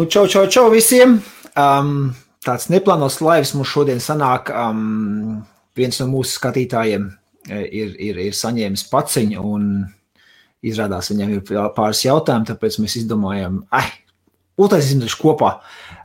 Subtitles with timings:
[0.00, 1.18] Nu, čau, čau, čau visiem!
[1.60, 4.48] Um, tāds neplānots laivs mums šodien sanāk.
[4.48, 5.42] Um,
[5.76, 7.04] viens no mūsu skatītājiem
[7.44, 9.68] e, ir, ir, ir saņēmis paciņu un
[10.64, 11.44] izrādās viņam ir
[11.76, 13.92] pāris jautājumi, tāpēc mēs izdomājām, ah,
[14.56, 15.52] uztaisīsim taču kopā.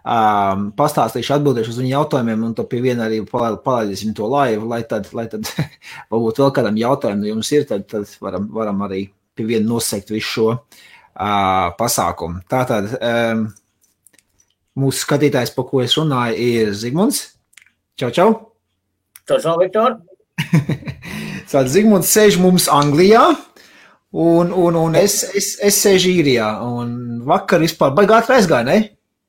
[0.03, 4.83] Um, pastāstīšu, atbildēšu uz viņu jautājumiem, un to pie viena arī palaidīsim to laivu, lai
[4.91, 5.47] tad, lai tad
[6.11, 10.33] varbūt vēl kādam jautājumam jums ir, tad, tad varam, varam arī pie viena nosegt visu
[10.33, 12.43] šo uh, pasākumu.
[12.51, 13.53] Tātad, um,
[14.75, 17.21] Mūsu skatītājs, par ko es runāju, ir Zigmunds.
[17.95, 18.31] Čau, čau!
[19.23, 20.01] Čau, čau, Viktor!
[21.49, 23.23] Tātad Zigmunds sēž mums Anglijā,
[24.11, 26.49] un, un, un es, es, es sēžu īrijā.
[26.67, 28.77] Un vakar vispār baigāt aizgāja, ne?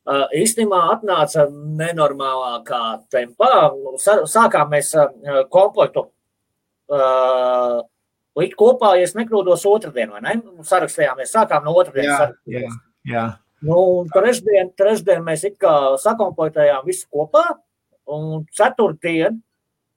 [0.07, 2.83] Uh, īstenībā atnāca nenormālākā
[3.15, 3.71] tempā.
[4.03, 6.09] Sākām mēs uh, komplektu
[6.91, 7.81] uh,
[8.39, 10.37] likt kopā, ja nekļūdos, otrdien, vai ne?
[10.67, 12.35] Sarakstījāmies, sākām no otrdienas.
[12.47, 12.77] Jā, jā,
[13.15, 13.27] jā.
[13.67, 13.79] Nu,
[14.13, 17.45] trešdien, trešdien mēs it kā sakomplektējām visu kopā,
[18.07, 19.41] un ceturtdien,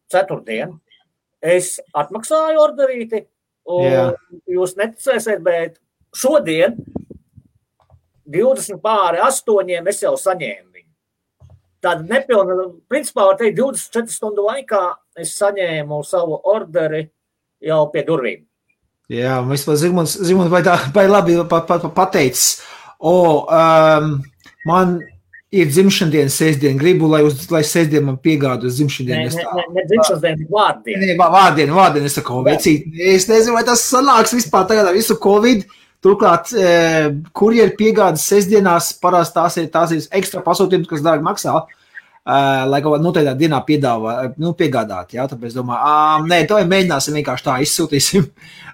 [0.10, 0.74] ceturtdien
[1.40, 3.24] es atmaksāju orderīti,
[3.70, 4.08] un Jā.
[4.50, 5.78] jūs neticēsiet, bet
[6.18, 6.80] šodien
[8.30, 10.90] 20 pāri astoņiem es jau saņēmu viņu.
[11.80, 14.84] Tāda nepilna, principā var teikt, 24 stundu laikā
[15.20, 17.06] es saņēmu savu orderi
[17.64, 18.46] jau pie durvīm.
[19.10, 22.60] Jā, vispār Zigmunds, Zigmunds vai tā, vai labi pa, pa, pa, pateicis,
[23.00, 23.16] o,
[23.48, 24.12] um,
[24.68, 25.00] man
[25.52, 26.78] ir dzimšanas diena, sestdiena.
[26.80, 29.66] Gribu, lai, uz, lai sestdiena man piegāda uz dzimšanas dienu.
[29.74, 31.08] Ne dzimšanas diena, vārdiena.
[31.08, 32.12] Nē, vārdiena, vārdiena.
[32.12, 35.66] Es saku, vecīt, es nezinu, vai tas sanāks vispār tagad ar visu Covid.
[36.00, 36.68] Turklāt, e,
[37.36, 41.58] kurjeri piegādas sestdienās, parasti tās ir, tās ir ekstra pasūtījums, kas dārgi maksā.
[41.58, 41.79] Uh,
[42.70, 45.16] lai kaut kādā noteiktā dienā piedāvā, nu, piegādāt.
[45.18, 48.28] Jā, tāpēc es domāju, ah, nē, to mēģināsim vienkārši tā izsūtīsim.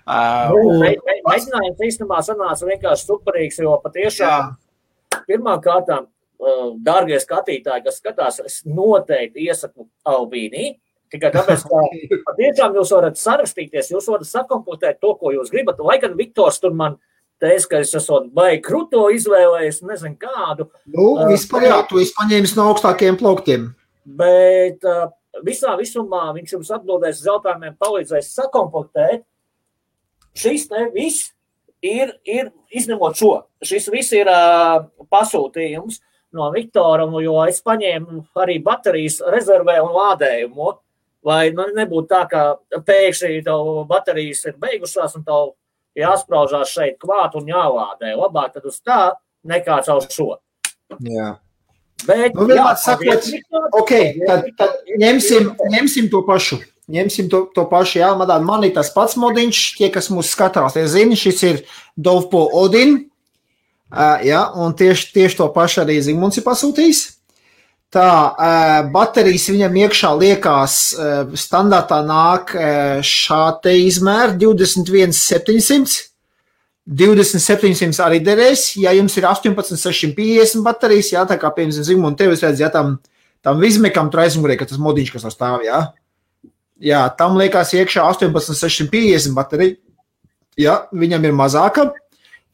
[0.06, 0.84] Uh, un...
[1.26, 4.52] Mēģinājums īstenībā sanāca vienkārši superīgs, jo patiešām
[5.26, 10.76] pirmām kārtām, uh, dārgie skatītāji, kas skatās, es noteikti iesaku Albīnī.
[11.14, 11.82] Tikai tāpēc, ka
[12.30, 15.82] patiešām jūs varat sarakstīties, jūs varat sakomplektēt to, ko jūs gribat.
[15.86, 17.00] Lai gan Viktors tur man
[17.42, 20.70] teica, ka es esmu vai krūto izvēlējies, nezinu kādu.
[20.92, 23.70] Nu, vispār jā, tu esi paņēmis no augstākiem plauktiem.
[24.06, 24.86] Bet
[25.46, 29.26] visā visumā viņš jums atbildēs uz jautājumiem, palīdzēs sakomplektēt
[30.36, 31.32] šis te viss
[31.84, 33.34] ir, ir izņemot šo,
[33.66, 36.02] šis viss ir uh, pasūtījums
[36.36, 40.74] no Viktora, jo es paņēmu arī baterijas rezervē un lādējumu.
[41.26, 45.56] Lai nu, nebūtu tā, ka pēkšņi tev baterijas ir beigušās un tev
[45.98, 48.14] jāspraužās šeit klāt un jālādē.
[48.18, 49.16] Labāk tad uz tā
[49.48, 50.30] nekā caur šo.
[51.02, 51.36] Jā.
[52.06, 53.28] Bet, nu, jā, sakot,
[53.80, 56.60] okay, tad, tad ņemsim, ņemsim to pašu
[56.92, 60.76] ņemsim to, to pašu, jā, man, man ir tas pats modiņš, tie, kas mūs skatās,
[60.76, 61.62] tie zina, šis ir
[61.98, 62.98] Dovpo Odin,
[63.90, 67.04] uh, jā, un tieši, tieši to pašu arī Zigmunds ir pasūtījis.
[67.94, 68.10] Tā,
[68.92, 76.12] baterijas viņam iekšā liekās, uh, standartā nāk uh, šāda izmēra 21700.
[76.86, 82.62] 2700 arī derēs, ja jums ir 18650 baterijas, jā, tā kā, piemēram, Zigmunds, tevis redz,
[82.62, 83.00] ja tam,
[83.42, 85.82] tam vizmekam tur aizmugurē, ka tas modiņš, kas stāv, jā.
[86.86, 89.80] Jā, tam liekas, iekšā 18,650 baterija.
[90.60, 91.90] Ja viņam ir mazāka,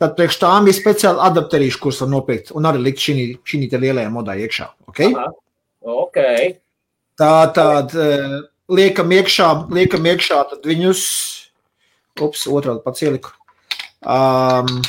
[0.02, 3.28] tad priekš tām ir speciāli adapterīši, kurus var nopirkt un arī likt šī,
[3.78, 4.72] lielajā modā iekšā.
[4.92, 5.12] Okay?
[5.14, 5.28] Aha,
[6.02, 6.56] okay.
[7.20, 8.40] Tā tad uh,
[8.72, 11.04] liekam iekšā, liekam iekšā viņus,
[12.22, 13.36] ups, otrādi pats ieliku.
[14.02, 14.82] Um,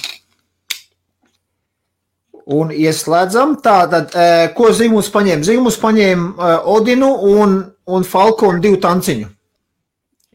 [2.48, 3.58] un ieslēdzam.
[3.62, 5.44] Tātad, uh, ko Zīmus paņēma?
[5.46, 9.28] Zīmus paņēma uh, Odinu un un Falkonu divu tanciņu.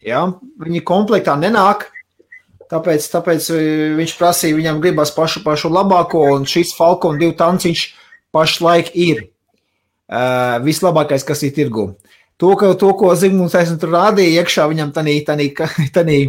[0.08, 0.26] Ja?
[0.62, 1.88] Viņi komplektā nenāk,
[2.72, 3.62] tāpēc, tāpēc e,
[3.98, 7.84] viņš prasīja, viņam gribas pašu, pašu labāko, un šis Falkonu divu tanciņš
[8.36, 11.88] pašlaik ir uh, vislabākais, kas ir tirgu.
[12.38, 15.48] To, ka, to ko Zigmunds aizsnu tur rādīja iekšā, viņam tanī, tanī,
[15.96, 16.20] tanī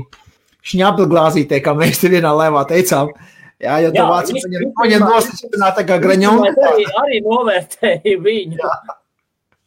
[0.69, 3.13] šņapli glāzītē, kā mēs te vienā laivā teicām,
[3.59, 6.53] Jā, jo tā vācis viņam, viņam nostiprināta kā graņonka.
[6.69, 8.61] Arī, arī novērtēja viņu.
[8.63, 8.99] Jā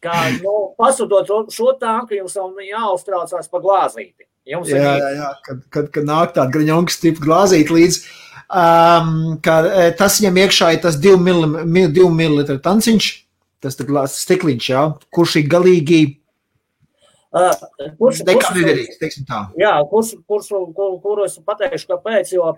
[0.02, 4.26] ka nu, pasūtot šo tanku, jums jau jāuztraucās pa glāzīti.
[4.52, 8.00] Jā, jā, jā, kad, kad, kad nāk tāda graņonka stipra glāzīta līdz,
[8.48, 9.12] um,
[9.44, 13.12] ka e, tas viņam iekšā ir tas 2 ml tanciņš,
[13.64, 13.78] tas
[14.18, 16.02] stikliņš, jā, kurš ir galīgi
[17.32, 17.54] Uh,
[17.96, 19.46] kurš nekādīgs, teiksim tā.
[19.56, 22.50] Jā, kurš, kurš, kur, kur es pateikšu, kāpēc, jo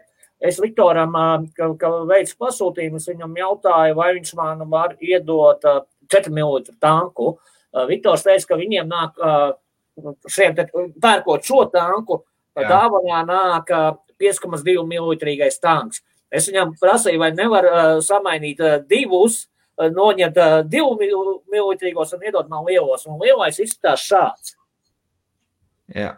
[0.42, 1.13] es Viktoram,
[1.54, 7.36] ka, ka veids pasūtījumus, viņam jautāju, vai viņš man var iedot 4 mm tanku.
[7.89, 9.22] Viktors teica, ka viņiem nāk
[10.30, 10.56] šiem
[11.01, 12.24] pērkot šo tanku,
[12.57, 13.72] dāvanā nāk
[14.22, 16.04] 5,2 mm tanks.
[16.34, 19.44] Es viņam prasīju, vai nevar uh, samainīt uh, divus,
[19.78, 23.06] uh, noņemt uh, divu mililitrīgos un iedot man lielos.
[23.06, 24.56] Un lielais izskatās šāds.
[25.94, 26.16] Jā.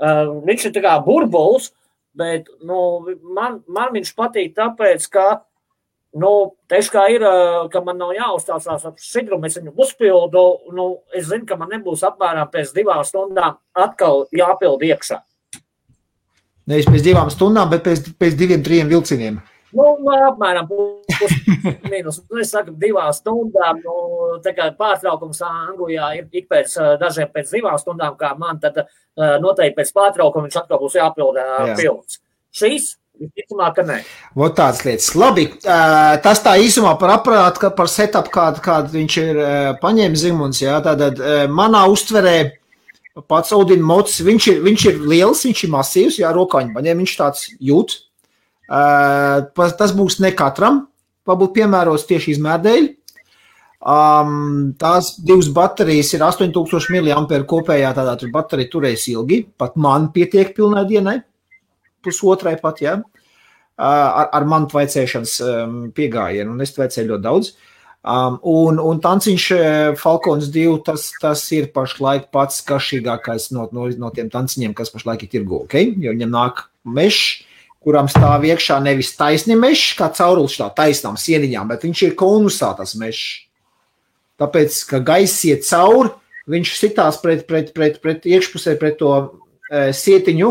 [0.00, 1.68] Uh, viņš ir tā kā burbulis,
[2.16, 2.78] bet nu,
[3.36, 5.26] man, man viņš patīk tāpēc, ka
[6.12, 6.30] Nu,
[6.68, 7.22] Tieši kā ir,
[7.72, 10.44] ka man nav jāuzstāstās ar sidrumu, es viņu uzpildu.
[10.76, 10.86] Nu,
[11.16, 15.20] es zinu, ka man nebūs apmēram pēc divām stundām atkal jāpild iekšā.
[16.72, 19.40] Nevis pēc divām stundām, bet pēc, pēc diviem, trim vilcieniem.
[19.72, 22.20] Nu, nu apmēram pusminus.
[22.30, 23.80] Nu, es saku, divām stundām.
[23.84, 24.38] Nu,
[24.78, 28.84] pārtraukums Anglijā ir ik pēc dažiem pēc divām stundām, kā man, tad
[29.16, 31.76] noteikti pēc pārtraukuma viņš atkal būs jāpilda Jā.
[31.80, 32.20] pilns.
[32.52, 32.92] Šīs
[33.22, 33.98] Visticamāk, ka nē.
[34.38, 35.12] Vot tādas lietas.
[35.18, 39.40] Labi, tas tā īsumā par aparātu, par setup, kādu, kādu viņš ir
[39.82, 40.62] paņēmis Zimuns.
[40.64, 41.20] Jā, tātad
[41.52, 42.36] manā uztverē
[43.28, 47.14] pats Odin Mots, viņš ir, viņš ir liels, viņš ir masīvs, jā, rokaņu paņēma, viņš
[47.20, 47.98] tāds jūt.
[48.68, 50.86] Tas būs ne katram,
[51.28, 52.90] varbūt piemērots tieši izmērdēļ.
[53.82, 57.90] Um, tās divas baterijas ir 8000 mAh kopējā.
[57.96, 59.40] Tādā tur baterija turēs ilgi.
[59.58, 61.16] Pat man pietiek pilnai dienai
[62.04, 62.96] pusotrai pat, ja,
[63.78, 65.36] ar, ar mantu vaicēšanas
[65.96, 67.52] piegājienu, un es vaicēju ļoti daudz.
[68.02, 69.44] Um, un, un tanciņš
[70.00, 75.22] Falkons 2, tas, tas ir pašlaik pats kašīgākais no, no, no tiem tanciņiem, kas pašlaik
[75.22, 75.92] ir tirgu, okay?
[76.02, 77.44] jo viņam nāk mešs,
[77.82, 82.72] kuram stāv iekšā nevis taisni mešs, kā caurulis tā taisnām sieniņām, bet viņš ir konusā
[82.78, 83.46] tas mešs.
[84.42, 86.10] Tāpēc, ka gaiss iet cauri,
[86.50, 90.50] viņš sitās pret, pret, pret, pret iekšpusē, pret to e, sietiņu,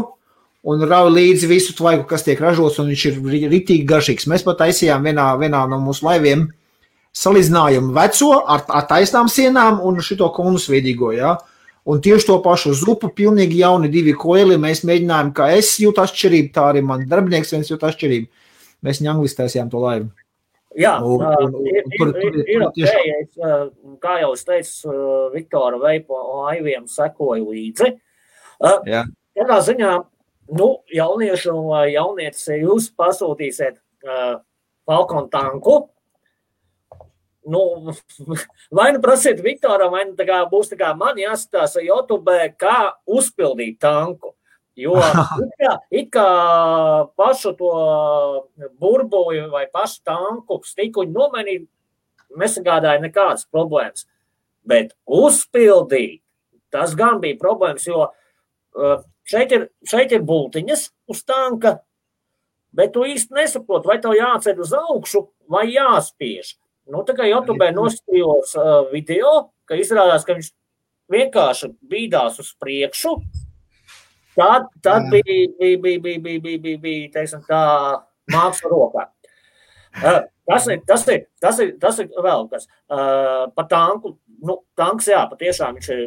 [0.67, 3.21] un rauj līdzi visu tvaiku, kas tiek ražots, un viņš ir
[3.51, 4.27] ritīgi garšīgs.
[4.29, 6.47] Mēs pat taisījām vienā, vienā no mūsu laiviem
[7.17, 11.11] salīdzinājumu veco ar, ar taisnām sienām un šito konusveidīgo.
[11.17, 11.35] Ja?
[11.89, 14.59] Un tieši to pašu zupu, pilnīgi jauni divi koeli.
[14.61, 18.29] Mēs mēģinājām, kā es jūtu atšķirību, tā arī man darbinieks viens jūt atšķirību.
[18.85, 20.11] Mēs viņam anglistēsījām to laivu.
[20.79, 23.09] Jā, un, un, un, ir, tur, tur, ir, ir okay.
[23.17, 23.33] es,
[23.99, 24.93] kā jau es teicu,
[25.33, 27.89] Viktora Veipo aiviem sekoju līdzi.
[28.87, 29.01] Jā.
[29.35, 29.91] Tādā ziņā
[30.51, 34.41] nu, jauniešu vai jaunietis, ja jūs pasūtīsiet uh,
[34.87, 35.77] Falkonu tanku,
[37.47, 37.93] nu,
[38.77, 42.93] vai nu prasiet Viktoram, vai nu tā kā būs tā kā man jāskatās YouTube, kā
[43.07, 44.35] uzpildīt tanku.
[44.79, 44.95] Jo
[45.43, 46.27] it kā, it kā
[47.19, 47.71] pašu to
[48.79, 51.67] burbuli vai pašu tanku stikuņu nomainīt
[52.39, 54.07] nesagādāja nekādas problēmas.
[54.63, 56.21] Bet uzpildīt,
[56.71, 61.77] tas gan bija problēmas, jo uh, Šeit ir, šeit ir būtiņas uz tanka,
[62.75, 66.55] bet tu īsti nesaproti, vai tev jāceļ uz augšu vai jāspiež.
[66.91, 70.49] Nu, tā kā YouTube noskatījos uh, video, ka izrādās, ka viņš
[71.11, 73.13] vienkārši bīdās uz priekšu,
[74.35, 77.61] tad, tad bija, bija, bija, bija, bija, bija, bija, bija teiksim, tā
[78.31, 79.05] māksla rokā.
[80.01, 82.67] Uh, tas, ir, tas, ir, tas, ir, tas ir vēl kas.
[82.87, 84.15] Uh, par tanku.
[84.41, 86.05] Nu, tanks, jā, patiešām viņš ir.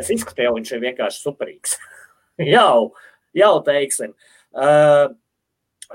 [0.00, 1.78] Es izskatu, jau viņš ir vienkārši superīgs.
[2.54, 2.90] jau,
[3.36, 4.14] jau teiksim.
[4.50, 5.10] Uh,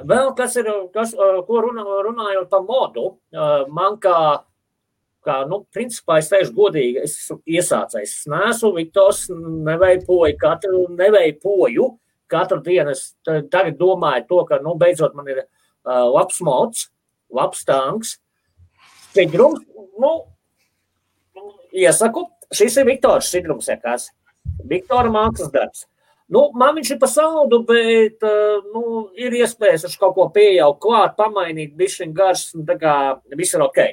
[0.08, 4.18] vēl kas ir, kas, uh, ko runā, runājot par modu, uh, man kā,
[5.26, 8.18] kā, nu, principā es teikšu godīgi, es esmu iesācējis.
[8.20, 9.26] Es neesmu Viktors,
[9.70, 11.90] neveipoju katru, neveipoju
[12.32, 12.94] katru dienu.
[12.96, 16.88] Es tagad domāju to, ka, nu, beidzot man ir uh, labs mods,
[17.34, 18.20] labs tanks,
[19.16, 19.62] Sidrums,
[19.96, 20.10] nu,
[21.72, 24.10] iesaku, šis ir Viktors Sidrums, ja kas.
[24.68, 25.86] Viktora mākslas darbs.
[26.32, 30.82] Nu, man viņš ir pa saldu, bet eh, nu, ir iespējas ar kaut ko pieaugt,
[30.82, 32.96] klāt, pamainīt, bišķiņ garš, un tā kā
[33.38, 33.84] viss ir ok.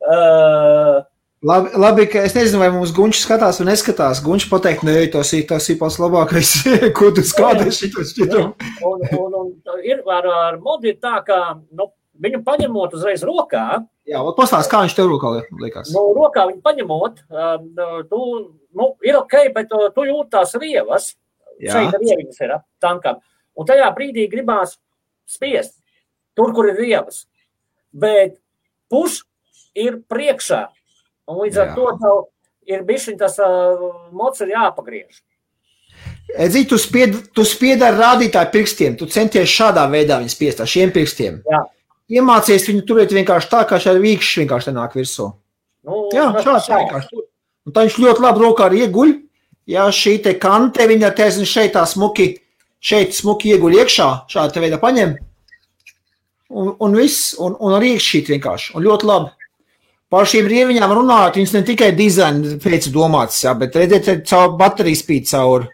[0.00, 1.00] Uh,
[1.40, 4.18] Labi, labi, ka es nezinu, vai mums Gunčs skatās vai neskatās.
[4.20, 6.50] Gunčs pateikt, nē, tas ir tas ir pats labākais,
[6.98, 8.50] ko tu skaties šito šķitam.
[8.84, 11.38] un, un, un ir ar, ar modi tā, ka,
[11.72, 11.88] nu,
[12.20, 13.64] viņu paņemot uzreiz rokā.
[14.10, 15.32] Jā, pastāst, kā viņš tev rokā
[15.62, 15.94] liekas.
[15.94, 17.24] Nu, rokā viņu paņemot,
[18.12, 18.20] tu,
[18.76, 21.14] nu, ir ok, bet tu jūt tās rievas.
[21.60, 21.76] Jā.
[21.76, 23.20] Šeit ir ierīces ir tankam.
[23.58, 24.78] Un tajā brīdī gribās
[25.28, 25.76] spiest
[26.38, 27.26] tur, kur ir riebas.
[27.92, 28.38] Bet
[28.90, 29.22] puš
[29.76, 30.66] ir priekšā.
[31.30, 31.74] Un līdz ar Jā.
[31.76, 32.22] to tev
[32.70, 33.82] ir bijis tas uh,
[34.14, 35.20] mocs ir jāpagriež.
[36.30, 38.96] Edzi, tu spied, tu spied ar rādītāju pirkstiem.
[38.98, 41.40] Tu centies šādā veidā viņu spiest ar šiem pirkstiem.
[41.50, 41.64] Jā.
[42.10, 45.28] Iemācies viņu turēt vienkārši tā, kā šādi vīkšķi vienkārši nāk virsū.
[45.86, 47.24] Nu, Jā, šāds vienkārši.
[47.66, 49.12] Un tā viņš ļoti labi rokā arī ieguļ.
[49.70, 52.32] Ja šī te kante, viņa taisnība šeit tā smuki,
[52.82, 55.14] šeit smuki ieguļ iekšā, šāda te veida paņem.
[56.50, 59.30] Un, un viss, un, un arī šīt vienkārši, un ļoti labi.
[60.10, 64.98] Par šīm rieviņām runājot, viņas ne tikai dizaina pēc domātas, jā, bet redziet, caur bateriju
[64.98, 65.70] spīd cauri.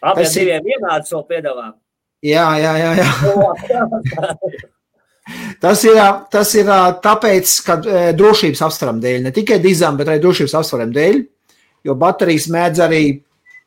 [0.00, 1.66] Abiem diviem vienāds vēl piedāvā.
[2.24, 2.92] Jā, jā, jā.
[3.72, 3.82] jā.
[5.60, 5.98] Tas ir,
[6.32, 6.70] tas ir
[7.02, 7.76] tāpēc, ka
[8.16, 11.20] drošības apsvērumu dēļ, ne tikai dizaina, bet arī drošības apsvērumu dēļ,
[11.86, 13.02] jo baterijas mēdz arī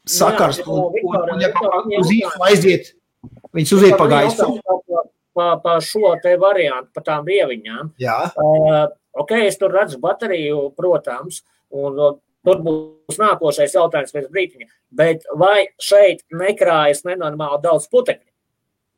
[0.09, 2.91] sakarst un, un, un, ja kaut kā uz īsu aiziet,
[3.55, 4.49] viņas uziet pa gaisu.
[5.33, 7.95] Pa, pa šo te variantu, pa tām rieviņām.
[8.01, 8.19] Jā.
[8.37, 8.83] Uh,
[9.17, 11.39] ok, es tur redzu bateriju, protams,
[11.73, 11.97] un
[12.45, 14.69] tur būs nākošais jautājums pēc brītiņa.
[14.93, 18.29] Bet vai šeit nekrājas nenormāli daudz putekļu?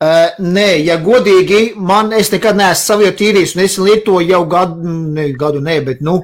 [0.04, 4.96] Uh, nē, ja godīgi, man es nekad neesmu savu tīrījis, un es lietoju jau gadu,
[5.16, 6.18] ne gadu, nē, bet, nu,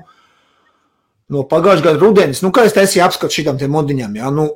[1.31, 4.47] no pagājušā gada rudenis, nu, kā es taisīju apskatu šitam te modiņam, jā, nu,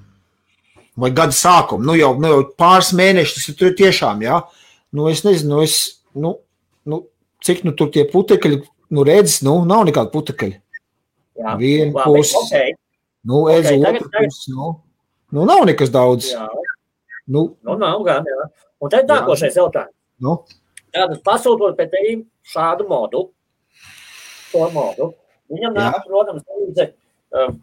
[1.00, 4.40] vai gada sākumu, nu, jau, nu, jau pāris mēnešus, tur tiešām, jā,
[4.96, 5.76] nu, es nezinu, nu, es,
[6.16, 6.34] nu,
[6.88, 7.02] nu,
[7.44, 8.62] cik, nu, tur tie putekļi,
[8.96, 10.56] nu, redz, nu, nav nekāda putekļi.
[11.40, 12.74] Jā, Viena puse, okay.
[13.28, 14.72] nu, es Okay, otru pusi, nu,
[15.36, 16.48] nu, nav nekas daudz, Jā,
[17.30, 18.48] nu, nu nav gan, jā.
[18.80, 19.94] Un tad nākošais jautājums.
[20.24, 20.40] nu,
[20.90, 23.28] Tātad pasūtot pēc tevīm šādu modu,
[24.50, 25.12] to modu,
[25.50, 26.88] viņam nāk, protams, līdzi,
[27.36, 27.54] uh,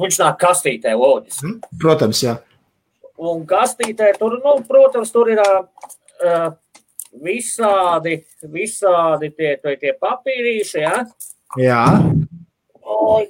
[0.00, 1.54] viņš nāk kastītē loģiski.
[1.82, 2.38] protams, jā.
[3.20, 6.50] Un kastītē tur, nu, protams, tur ir uh,
[7.22, 8.18] visādi,
[8.50, 10.98] visādi tie, tie, tie papīrīši, jā.
[11.62, 11.84] Jā,
[12.84, 13.28] Oi,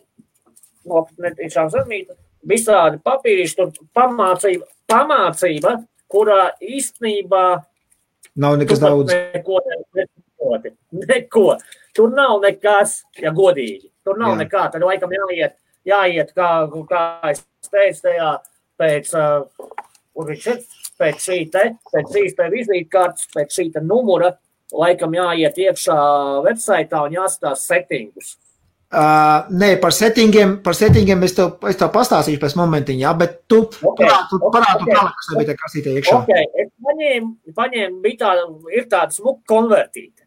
[0.89, 2.19] nopietnām zemītēm.
[2.45, 5.77] Visādi papīrīši, tur pamācība, pamācība,
[6.11, 7.45] kurā īstenībā
[8.37, 9.15] nav nekas daudz.
[9.15, 10.75] Neko, nesaproti.
[11.07, 11.47] neko.
[11.95, 13.91] Tur nav nekas, ja godīgi.
[14.05, 14.45] Tur nav Jā.
[14.45, 14.65] Nekā.
[14.73, 16.51] Tad laikam jāiet, jāiet kā,
[16.91, 18.31] kā es teicu, tajā
[18.81, 19.75] pēc, uh,
[20.99, 24.35] pēc šī te, pēc šīs te vizītkartes, pēc šī te numura,
[24.75, 25.99] laikam jāiet iekšā
[26.47, 28.35] websaitā un jāskatās settingus.
[28.95, 33.41] Uh, nē, par settingiem, par settingiem es tev, es tev pastāstīšu pēc momentiņa, jā, bet
[33.51, 34.91] tu Ok, parādu, ok, parādu ok.
[34.93, 36.19] tālāk, kas tev bija tā kasītē iekšā.
[36.21, 40.24] Okay, es paņēmu, paņēmu bija tāda, ir tāda smuka konvertīte.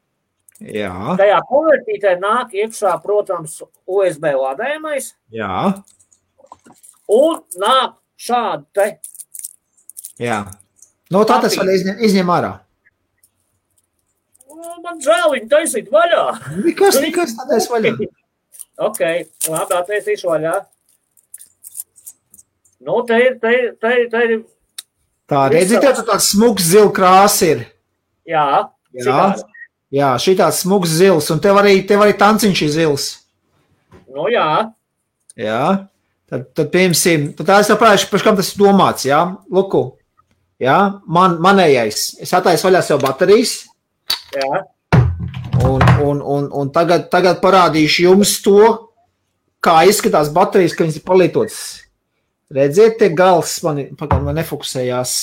[0.58, 5.52] Jā, Tajā konvertītē nāk iekšā, protams, USB lādējumais, jā,
[7.14, 8.88] un nāk šādi te.
[10.18, 10.40] jā.
[11.14, 12.50] No tā tas vēl izņem, izņem ārā.
[14.50, 16.24] Nu, Man žēl viņu taisīt vaļā.
[16.66, 17.94] Nekas, nekas tādais vaļā.
[18.78, 19.00] Ok,
[19.50, 20.52] labi, attaisīšu vaļā.
[22.86, 24.36] Nu, te ir, te ir, te ir, te ir,
[25.28, 27.64] Tā, redzi, tev tur tāds smuks zil krās ir.
[28.30, 28.44] jā,
[28.94, 29.02] Jā.
[29.08, 29.48] šitādi.
[29.94, 33.06] Jā, šī tāds smuks zils, un tev arī, tev arī tanciņš ir zils.
[34.12, 34.68] Nu, jā,
[35.38, 35.86] Jā,
[36.26, 39.20] tad, tad piemēram, tad es saprotu, par kam tas ir domāts, jā,
[39.54, 39.84] luku.
[40.58, 42.16] Jā, man, manējais.
[42.26, 43.60] Es attaisu vaļā sev baterijas,
[44.34, 44.64] jā.
[45.68, 48.64] Un, un, un, un tagad, tagad parādīšu jums to,
[49.62, 51.62] kā izskatās baterijas, kad viņas ir palietotas.
[52.54, 55.14] Redziet, te gals man, pagaidām, man nefokusējās.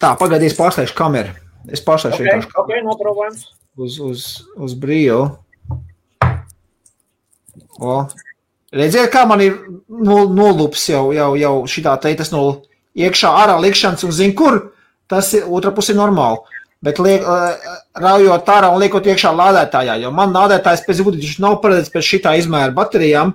[0.00, 1.34] Tā, pagaidies, pārslēgšu kameru.
[1.68, 3.42] Es pārslēgšu Ok, vienkārši ok, no problēmas.
[3.76, 4.26] uz, uz,
[4.56, 5.36] uz brīvu.
[7.80, 7.96] O.
[8.72, 9.56] Redziet, kā man ir
[9.88, 12.62] no- nolups jau, jau, jau šitā te, tas no
[12.96, 14.72] iekšā ārā likšanas un zin, kur
[15.08, 16.38] tas ir, otra puse ir normāli.
[16.82, 17.20] Bet liek,
[18.00, 22.36] raujot ārā un liekot iekšā lādētājā, jo man lādētājs pēc būtības nav paredzēts pēc šitā
[22.40, 23.34] izmēra baterijām.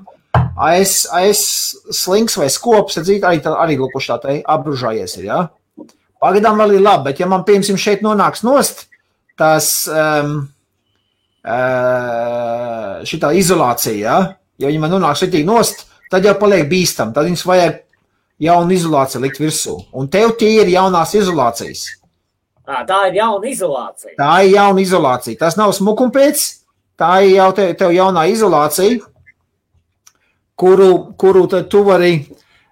[0.57, 1.41] AS, AS
[1.91, 5.39] slings vai skops, redzīt, arī, arī lukuši tā te apbružājies ir, jā.
[6.23, 8.85] Pagaidām vēl ir labi, bet ja man, piemēram, šeit nonāks nost,
[9.39, 10.37] tas um,
[11.45, 14.17] uh, šitā izolācija, ja?
[14.61, 17.81] ja viņi man nonāks šitī nost, tad jau paliek bīstam, tad viņus vajag
[18.41, 19.77] jaunu izolāciju likt virsū.
[19.95, 21.87] Un tev tie ir jaunās izolācijas.
[22.65, 24.15] À, tā ir jauna izolācija.
[24.17, 25.37] Tā ir jauna izolācija.
[25.43, 26.45] Tas nav smukumpēc,
[26.97, 28.97] tā ir jau tev, tev jaunā izolācija,
[30.57, 32.15] kuru, kuru tu vari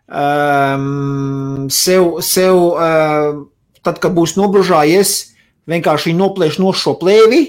[0.10, 3.44] um, sev, sev um,
[3.84, 5.34] tad, kad būs nobružājies,
[5.70, 7.48] vienkārši noplēš no šo plēvi,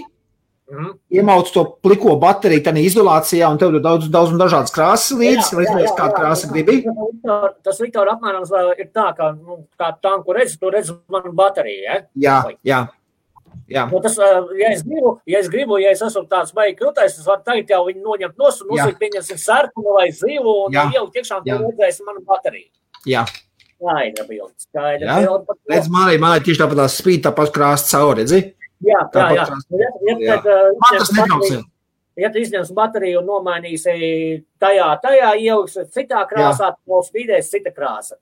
[0.65, 0.91] Mhm.
[1.13, 5.53] iemauc to pliko bateriju tajā izolācijā, un tev ir daudz, daudz un dažādas krāsas līdzi,
[5.53, 6.77] vai izvēlēties, kādu krāsu gribi.
[6.89, 8.47] Viktor, Tas, Viktor, apmēram
[8.79, 12.01] ir tā, ka, nu, kā tanku redz, tu redz manu bateriju, ja?
[12.17, 12.89] Jā, jā.
[13.71, 13.85] Jā.
[13.91, 14.17] Nu, tas,
[14.59, 17.71] ja es gribu, ja es gribu, ja es esmu tāds baigi krūtais, es varu tagad
[17.71, 18.85] jau viņu noņemt nos un Jā.
[18.87, 20.87] nosīt, pieņemsim sarkanu vai zilu un Jā.
[20.95, 21.59] ielikt iekšā un Jā.
[21.59, 22.71] tu redzēsi manu bateriju.
[23.07, 23.25] jā.
[23.75, 25.17] Skaidra bilde, skaidra Jā.
[25.27, 25.57] bilde.
[25.69, 28.39] Redz, arī, man arī tieši tāpat tās spīd, tāpat krāsa cauri, redzi?
[28.85, 29.47] Jā, jā, tāpat jā.
[29.71, 30.37] Nu, Ja, ja, Jā.
[30.43, 31.63] tad, Man tas netraucē.
[32.17, 38.15] Ja tu izņemsi bateriju un nomainīsi tajā, tajā ieliksi citā krāsā, tad spīdēs cita krāsa.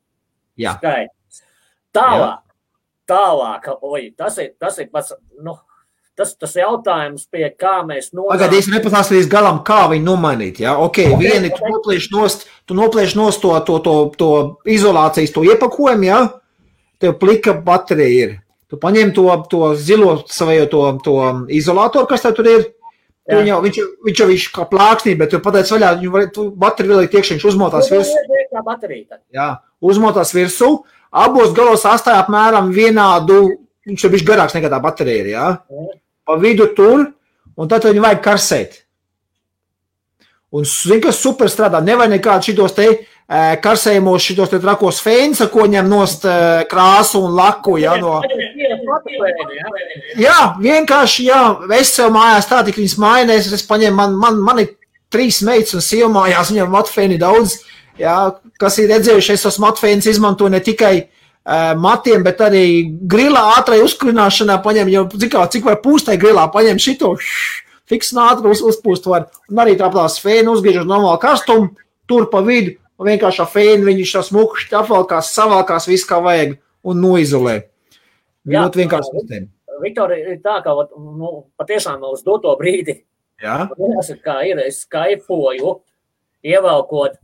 [0.56, 0.72] Jā.
[0.78, 1.42] Skaidrs.
[1.92, 2.40] Tālāk,
[3.10, 5.56] tālāk, oi, tas ir, tas ir pats, nu,
[6.18, 8.36] tas tas, jautājums, pie kā mēs nonākam.
[8.36, 10.60] Tagad es nepastāstīju līdz galam, kā viņu nomainīt.
[10.64, 10.76] Ja?
[10.82, 14.30] Ok, vieni tu noplēš nost, tu noplēš nost to, to, to, to
[14.68, 16.20] izolācijas, to iepakojumu, ja?
[17.02, 18.38] Tev plika baterija ir.
[18.70, 21.16] Tu paņem to, to zilo savējo to, to
[21.52, 22.70] izolātoru, kas tev tur ir.
[23.28, 26.46] Tu jau, viņš, viņš jau viņš kā plāksnī, bet tu pateic vaļā, viņu var, tu
[26.58, 28.16] bateriju vēl iekšā, viņš uzmotās virsū.
[29.30, 29.48] Jā,
[29.92, 30.70] uzmotās virsū.
[31.12, 33.42] Abos galos astāja apmēram vienādu,
[33.84, 35.50] viņš ir bijis garāks nekā tā baterija, jā.
[35.58, 35.90] Ja?
[36.24, 37.08] pa vidu tur,
[37.56, 38.78] un tad viņu vajag karsēt.
[40.52, 42.86] Un, zini, kas super strādā, nevajag nekādu šitos te
[43.64, 46.26] karsējumos, šitos te trakos fēnsa, ko ņem nost
[46.68, 48.18] krāsu un laku, ja, no...
[50.20, 51.40] Jā, vienkārši, jā,
[51.78, 54.74] es sev mājās tā, tik viņas mainēs, es paņēmu, man, man, man ir
[55.12, 57.62] trīs meitas un sieva mājās, viņam matfēni daudz,
[58.00, 58.16] jā,
[58.60, 62.64] kas ir redzējuši, es tos matfēnus izmantoju ne tikai uh, matiem, bet arī
[63.08, 67.14] grilā ātrai uzkurināšanā paņem, jau cik, cik var pūstai grilā, paņem šito,
[67.90, 71.72] fiks ātri uz, uzpūst var, un arī tāpēc fēnu uzgriež uz normālu karstumu,
[72.10, 76.58] tur pa vidu, un vienkārši ar fēnu viņš tā smukši apvalkās, savalkās, viss kā vajag,
[76.82, 77.60] un noizolē.
[78.48, 79.50] Ļoti vienkārši sistēma.
[79.82, 83.00] Viktor, ir tā, ka nu, patiešām uz doto brīdi,
[83.42, 83.64] Jā.
[83.74, 85.72] jāsaka, kā ir, es skaipoju,
[86.46, 87.16] ievelkot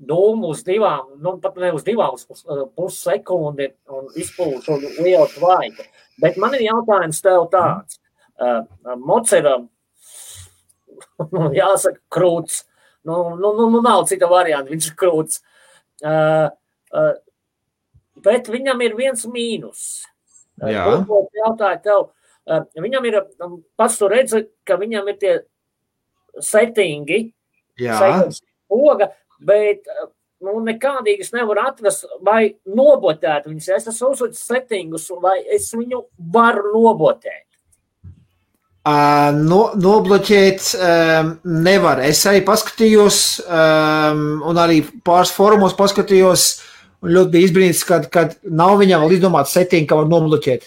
[0.00, 2.44] dūmu uz divām, nu, pat ne uz divām, uz
[2.76, 5.86] pussekundi un izpūšu lielu tvaiku.
[6.20, 7.98] Bet man ir jautājums tev tāds.
[8.40, 8.62] Uh,
[8.96, 9.66] Moceram,
[11.28, 12.62] nu, jāsaka, krūts.
[13.04, 15.42] Nu, nu, nu, nu, nav cita varianta, viņš ir krūts.
[16.00, 16.48] Uh,
[16.96, 17.12] uh,
[18.24, 20.06] bet viņam ir viens mīnus.
[20.60, 20.86] Jā.
[21.36, 22.08] Jautāju tev,
[22.48, 23.20] uh, viņam ir,
[23.80, 25.34] pats tu redzi, ka viņam ir tie
[26.40, 27.26] settingi,
[27.80, 28.28] Jā.
[28.70, 29.86] Poga, bet
[30.44, 33.68] nu, nekādīgas nevar atrast vai nobotēt viņus.
[33.76, 37.46] Es esmu uzlicis settingus, vai es viņu varu nobotēt.
[38.80, 41.34] Uh, no, nobloķēt um,
[41.66, 42.00] nevar.
[42.00, 46.46] Es arī paskatījos, um, un arī pāris formos paskatījos,
[47.04, 50.64] un ļoti bija izbrīnīts, kad, kad nav viņam vēl izdomāts setting, ka var nobloķēt.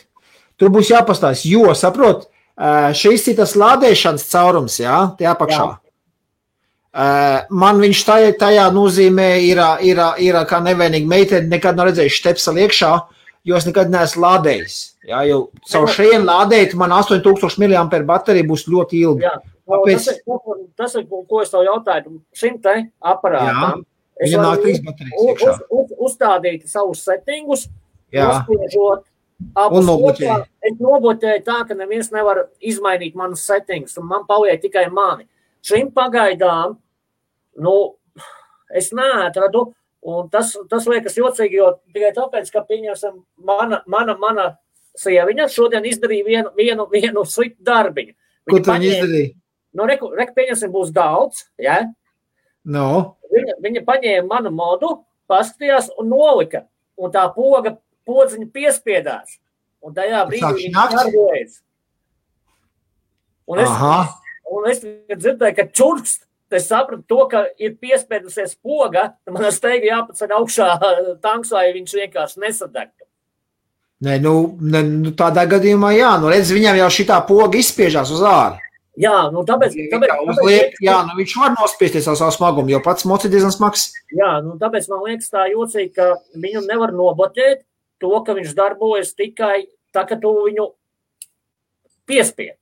[0.62, 5.66] Tur būs jāpastāsta, jo, saprot, uh, šis ir tas lādēšanas caurums, jā, tie apakšā.
[5.66, 5.83] Jā.
[6.94, 12.20] Uh, man viņš tajā, tajā nozīmē, ir, ir, ir kā nevainīga meitene, nekad nav redzējusi
[12.20, 12.92] stepseli iekšā,
[13.50, 14.76] jo es nekad neesmu lādējis.
[15.10, 15.40] Jā, jau
[15.72, 19.26] caur šiem lādēt, man 8000 mAh baterija būs ļoti ilga.
[19.26, 19.34] Jā,
[19.74, 20.06] Tāpēc...
[20.06, 23.82] tas, ir, tas ir, ko es tev jautāju, šim te aparātam.
[24.22, 25.50] Jā, es varu iekšā.
[25.50, 27.66] Uz, uz, uzstādīt savus settingus,
[28.14, 29.08] uzspiežot
[29.58, 30.40] abus kopā.
[30.64, 35.26] Es nobotēju tā, ka neviens nevar izmainīt manus settingus, un man paliek tikai mani.
[35.64, 36.78] Šim pagaidām
[37.60, 37.96] nu,
[38.74, 39.72] es neatradu.
[40.34, 42.66] Tas, tas liekas jocīgi, jo tikai tāpēc, ka,
[43.40, 44.48] mana, mana, mana
[45.00, 48.12] sieviņa šodien izdarīja vienu, vienu, vienu sliktu darbiņu.
[48.52, 49.32] Ko tu viņa izdarīja?
[49.74, 51.80] Nu, reku, reku, pieņemsim, būs daudz, ja?
[52.64, 53.16] No.
[53.32, 54.92] Viņa, viņa paņēma manu modu,
[55.32, 56.66] paskatījās un nolika.
[57.00, 59.40] Un tā poga, podziņa piespiedās.
[59.84, 61.58] Un tajā brīdī viņa darbojas.
[63.50, 63.98] Un es, Aha.
[64.52, 70.36] un es dzirdēju, ka čurkst es sapratu to, ka ir piespiedusies poga, man steigā jāpaceļ
[70.40, 70.70] augšā
[71.26, 73.04] tanks, lai viņš vienkārši nesadegtu.
[74.04, 78.24] Nē, nu, ne, nu, tādā gadījumā, jā, nu, redz, viņam jau šī poga izspiežās uz
[78.28, 78.60] ārā.
[79.00, 83.08] Jā, nu, tāpēc, tāpēc, tāpēc, jā, nu, viņš var nospiesties ar savu smagumu, jo pats
[83.10, 83.88] mocis diezgan smags.
[84.14, 87.64] Jā, nu, tāpēc man liekas tā jocīgi, ka viņu nevar nobotēt
[88.04, 89.64] to, ka viņš darbojas tikai
[89.96, 90.68] tā, ka tu viņu
[92.06, 92.54] piespied.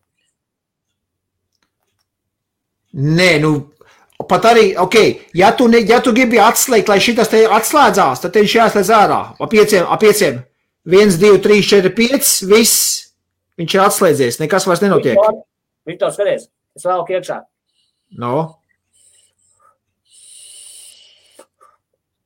[2.92, 3.52] Nē, nu,
[4.28, 4.96] Pat arī, ok,
[5.38, 9.20] ja tu, ne, ja tu gribi atslēgt, lai šis te atslēdzās, tad viņš jāslēdz ārā.
[9.40, 10.42] Ap pieciem, ap pieciem.
[10.92, 12.48] Viens, divi, trīs, četri, pieci.
[12.50, 12.80] Viss.
[13.62, 14.40] Viņš ir atslēdzies.
[14.42, 15.20] Nekas vairs nenotiek.
[15.88, 16.48] Viņš to skaties.
[16.78, 17.38] Es velku iekšā.
[18.22, 18.58] No.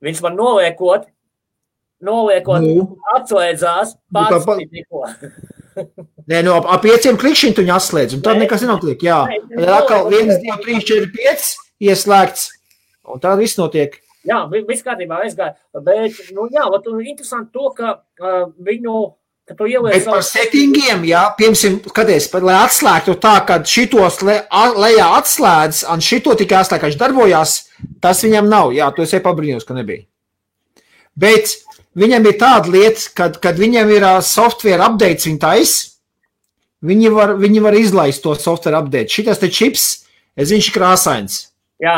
[0.06, 1.06] Viņš man noliekot,
[2.04, 2.98] noliekot, nu.
[3.16, 5.04] atslēdzās, pats nu.
[6.30, 9.02] Nē, no ap pieciem klikšķiņiem tu viņu atslēdz, un tad nekas nenotiek.
[9.02, 9.22] Jā,
[9.66, 12.50] atkal viens, divi, trīs, četri, pieci ieslēgts.
[13.06, 14.00] Un tā viss notiek.
[14.26, 15.54] Jā, viss kārtībā aizgāja.
[15.74, 19.14] Bet, nu, jā, vat, interesanti to, ka uh, viņu.
[19.46, 24.40] Bet par settingiem, jā, piemēram, skaties, lai atslēgtu tā, ka šitos le,
[24.74, 27.52] lejā atslēdz, un šito tikai atslēdz, ka viņš darbojās,
[28.02, 28.72] tas viņam nav.
[28.74, 30.02] Jā, tu esi pabrīnījis, ka nebija.
[31.14, 31.54] Bet
[31.94, 35.94] viņam ir tāda lieta, kad, kad viņam ir uh, software updates, viņa taisa,
[36.90, 39.14] viņi var, viņi var izlaist to software update.
[39.14, 39.86] Šitas te čips,
[40.34, 41.38] es viņš ir krāsains.
[41.82, 41.96] Jā.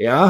[0.00, 0.24] Jā.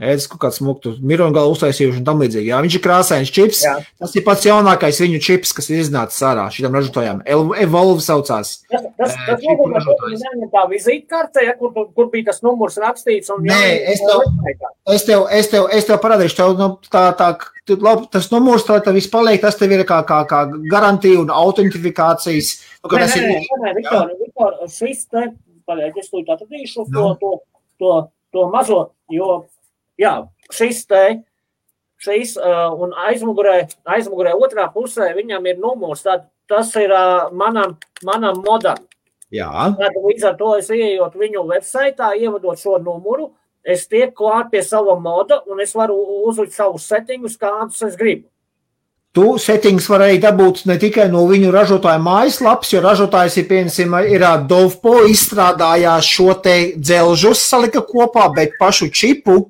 [0.00, 2.48] ēdis kaut kāds smuktu, mironu galu uztaisījuši un tam līdzīgi.
[2.48, 3.58] Jā, viņš ir krāsains čips.
[3.66, 3.74] Jā.
[4.00, 7.20] Tas ir pats jaunākais viņu čips, kas ir iznācis ārā šitam ražotājām.
[7.28, 8.54] Evolve saucās.
[8.70, 13.28] Tas, tas, tas nozīmē, tā vizītkarte, ja, kur, kur bija tas numurs rakstīts.
[13.44, 13.60] Nē,
[13.92, 14.24] es tev,
[14.96, 17.34] es tev, es tev, es tev parādīšu, tev, nu, tā, tā,
[17.76, 21.36] labi, tas numurs, tā, tā viss paliek, tas tev ir kā, kā, kā garantija un
[21.42, 22.56] autentifikācijas.
[22.80, 25.28] Nu, nē, nē, nē, nē, Viktor, Viktor, šis te,
[25.68, 27.06] paliek, es tūlīt atradīšu to, no.
[27.20, 27.36] to, to,
[27.80, 29.44] to mazo, jo
[30.00, 30.14] jā,
[30.54, 31.04] šis te,
[32.00, 33.64] šis, un aizmugurē,
[33.96, 36.92] aizmugurē otrā pusē viņam ir numurs, tad tas ir
[37.36, 38.80] manam, manam modam.
[39.30, 39.50] Jā.
[39.78, 43.30] Tad līdz ar to es ieejot viņu websaitā, ievadot šo numuru,
[43.62, 45.94] es tieku klāt pie sava moda un es varu
[46.26, 48.26] uzlikt savus settingus, kādus es gribu.
[49.10, 54.24] Tu settings varēji dabūt ne tikai no viņu ražotāja mājaslapas, jo ražotājs ir, piemēram, ir
[54.46, 59.40] Dovpo izstrādājās šo te dzelžus salika kopā, bet pašu čipu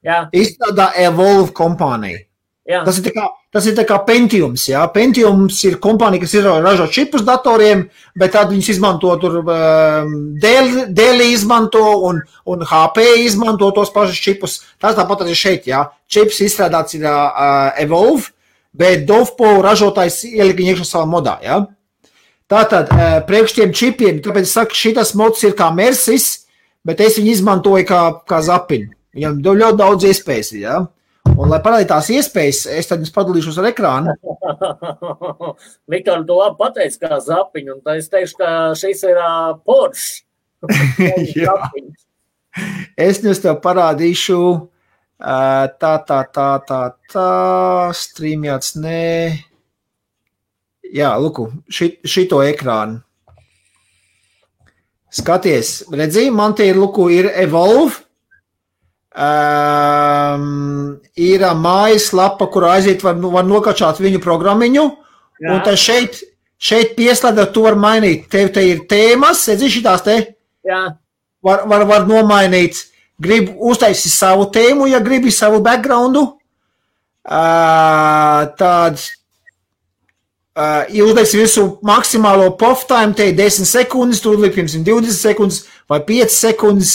[0.00, 0.22] Jā.
[0.32, 2.24] izstrādā Evolve kompānija.
[2.70, 2.80] Jā.
[2.86, 4.64] Tas ir, kā, tas ir kā Pentiums.
[4.70, 4.86] Jā.
[4.94, 11.84] Pentiums ir kompānija, kas ražo čipus datoriem, bet tad viņus izmanto tur um, Dēlī izmanto
[12.08, 14.60] un, un HP izmanto tos pašus čipus.
[14.80, 15.88] Tas tāpat arī šeit, jā.
[16.08, 18.30] Čips izstrādāts ir uh, Evolve,
[18.76, 21.62] bet Dovpo ražotājs ielika iekšā savā modā, jā.
[22.50, 26.46] Tātad, uh, priekš tiem čipiem, tāpēc saku, šitas mods ir kā Mersis,
[26.86, 28.90] bet es viņu izmantoju kā, kā zapiņu.
[29.14, 30.50] Viņam ļoti daudz iespējas.
[30.58, 30.80] Ja?
[31.30, 34.14] Un, lai parādītu tās iespējas, es tad padalīšos ar ekrānu.
[35.92, 40.24] Viktor, tu labi pateici, kā zapiņu, un es teikšu, ka šis ir uh, Porsche.
[43.06, 44.79] es jums parādīšu, uh,
[45.20, 46.80] tā, tā, tā, tā,
[47.12, 47.28] tā,
[47.96, 49.06] streamjāts, nē.
[50.90, 53.02] Jā, lūk, ši, šito ekrānu.
[55.10, 57.98] Skaties, redzi, man te ir, lūk, ir Evolve
[59.14, 64.84] um, ir mājaslapa, kur aiziet, var, var nokačāt viņu programmiņu.
[65.40, 65.54] Jā.
[65.54, 66.20] Un tad šeit,
[66.60, 68.28] šeit pieslēdzot, tu vari mainīt.
[68.32, 70.18] Tev te ir tēmas, redzi šitās te.
[70.66, 70.84] Jā.
[71.44, 72.84] Var, var, var nomainīt.
[73.20, 76.26] Gribu uztaisīt savu tēmu, ja gribi savu backgroundu.
[77.20, 79.10] Uh, tāds
[80.60, 86.00] Uh, Ilgais visu maksimālo pop time, te ir 10 sekundes, tur likums 20 sekundes vai
[86.04, 86.90] 5 sekundes.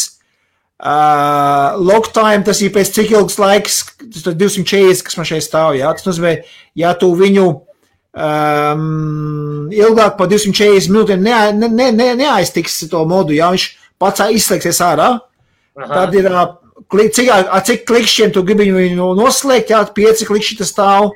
[0.75, 3.77] Uh, log time, tas ir pēc cik ilgs laiks,
[4.11, 5.77] tas ir 240, kas man šeit stāv.
[5.79, 5.93] Jā.
[5.95, 6.33] Tas nozīmē,
[6.77, 13.33] ja tu viņu um, ilgāk par 240 minūtēm ne, ne, ne, ne, neaiztiks to modu,
[13.39, 13.69] ja viņš
[14.03, 15.09] pats izslēgsies ārā,
[15.75, 15.91] Aha.
[15.91, 16.29] tad ir
[17.11, 17.29] cik,
[17.67, 21.09] cik klikšķiem tu gribi viņu noslēgt, jā, 5 klikšķi tas stāv,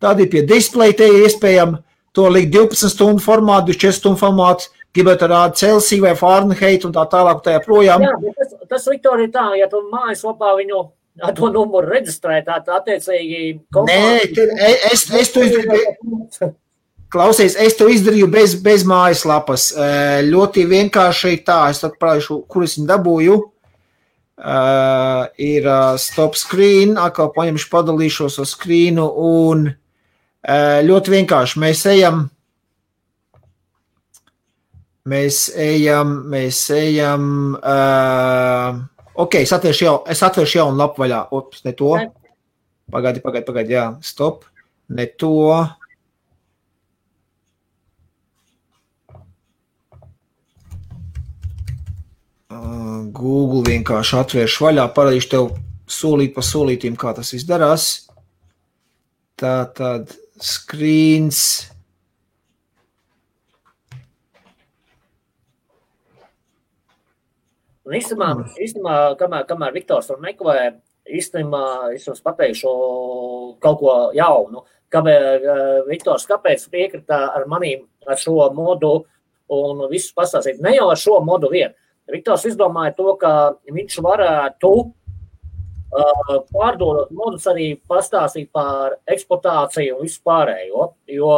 [0.00, 1.82] tad ir pie display te iespējami
[2.16, 7.04] to likt 12 stundu formātu, 24 stundu formātu, gribētu rādīt Celsiju vai Fahrenheit un tā
[7.12, 7.44] tālāk.
[7.44, 8.02] Tā projām.
[8.02, 10.80] Jā, tas, tas Viktor, ir tā, ja tu mājaslapā viņu
[11.20, 13.60] ar to numuru reģistrē, tā attiecīgi.
[13.84, 16.50] Nē, e, es, es to izdarīju.
[17.10, 19.72] Klausies, es to izdarīju bez, bez mājaslapas.
[20.26, 23.38] Ļoti vienkārši tā, es atklāšu, kur es viņu dabūju.
[23.40, 23.48] Uh,
[24.40, 32.22] ir uh, stop screen, atkal paņemšu, padalīšos uz skrīnu un uh, ļoti vienkārši mēs ejam
[32.24, 32.30] uh,
[35.08, 37.54] Mēs ejam, mēs ejam.
[37.56, 38.82] Uh,
[39.16, 41.22] ok, es atvēršu, jau, es atvēršu jaunu lapu vaļā.
[41.32, 41.94] Ops, ne to.
[42.92, 44.44] Pagaidi, pagaidi, pagaidi, jā, stop.
[44.92, 45.32] Ne to.
[52.50, 55.50] Uh, Google vienkārši atvēršu vaļā, parādīšu tev
[55.90, 57.90] solīt pa solītīm, kā tas viss darās.
[59.40, 61.70] Tā tad screens.
[67.90, 68.28] Un īstenībā,
[68.62, 70.76] īstenībā kamēr, kamēr Viktors tur meklē,
[71.10, 71.62] īstenībā
[71.96, 72.74] es jums pateikšu
[73.62, 74.62] kaut ko jaunu.
[74.90, 78.92] Kāpēc eh, Viktors kāpēc piekrita ar manīm ar šo modu
[79.50, 80.62] un visus pastāstīt?
[80.62, 81.74] Ne jau ar šo modu vien.
[82.12, 83.32] Viktors izdomāja to, ka
[83.70, 90.92] viņš varētu uh, pārdodot modus arī pastāstīt par eksploatāciju un visu pārējo.
[91.10, 91.34] Jo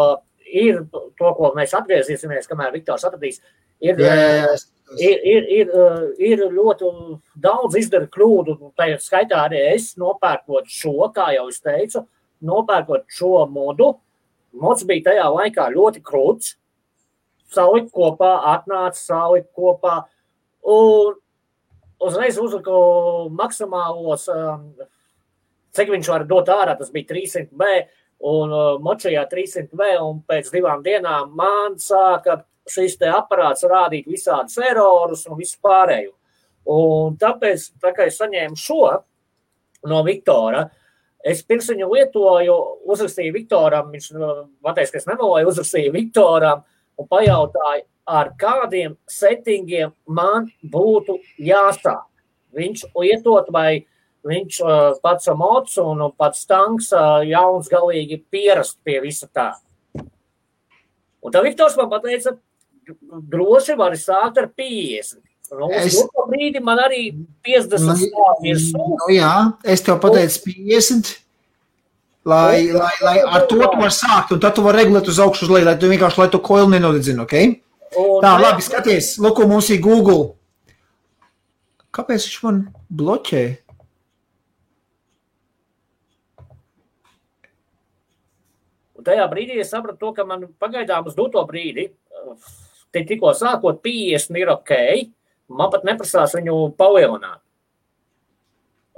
[0.52, 3.40] ir to, ko mēs atgriezīsimies, kamēr Viktors atradīs,
[3.80, 6.90] ir yes ir, ir, ir, eh, ir ļoti
[7.40, 8.56] daudz izdara kļūdu.
[8.76, 12.04] Tā skaitā arī es nopērkot šo, kā jau es teicu,
[12.42, 13.94] nopērkot šo modu.
[14.52, 16.56] Mods bija tajā laikā ļoti krūts.
[17.52, 20.02] Salikt kopā, atnāca salikt kopā.
[20.62, 21.16] Un
[22.02, 22.76] uzreiz uzliku
[23.34, 24.86] maksimālos, eh,
[25.72, 26.76] cik viņš var dot ārā.
[26.78, 27.64] Tas bija 300 B
[28.20, 29.92] un eh, močajā 300 B.
[30.00, 36.12] Un pēc divām dienām man sāka šis aparāts rādīt visādus erorus un visu pārējo.
[36.70, 39.02] Un tāpēc, tā kā es saņēmu šo,
[39.90, 40.68] no Viktora.
[41.22, 42.54] Es pirms viņu lietoju,
[42.90, 44.08] uzrakstīju Viktoram, viņš
[44.62, 46.64] pateica, ka es nemeloju, uzrakstīju Viktoram
[46.98, 52.04] un pajautāju, ar kādiem settingiem man būtu jāsāk.
[52.52, 53.84] Viņš lietot vai
[54.26, 54.60] viņš
[55.02, 56.92] pats mots un pats tanks
[57.26, 59.52] jauns galīgi pierast pie visa tā.
[61.22, 62.34] Un tad Viktors man pateica,
[63.30, 65.22] droši var sākt ar 50.
[65.52, 67.10] Nu, es to brīdi man arī
[67.44, 68.78] 50 nu, stāv virsū.
[68.78, 69.32] Nu, jā,
[69.68, 71.18] es tev pateicu 50.
[72.24, 75.48] Lai, lai, lai ar to tu vari sākt, un tad tu vari regulēt uz augšu,
[75.48, 77.34] uz leju, lai tu vienkārši, lai tu koili nenodedzina, ok?
[77.92, 80.32] Un, Tā, labi, skaties, lūk, mums ir Google.
[81.92, 83.42] Kāpēc viņš man bloķē?
[88.96, 91.90] Un tajā brīdī es sapratu, to, ka man pagaidām uz doto brīdi,
[92.94, 94.74] te tikko sākot 50 ir ok,
[95.52, 97.42] man pat neprasās viņu palielināt.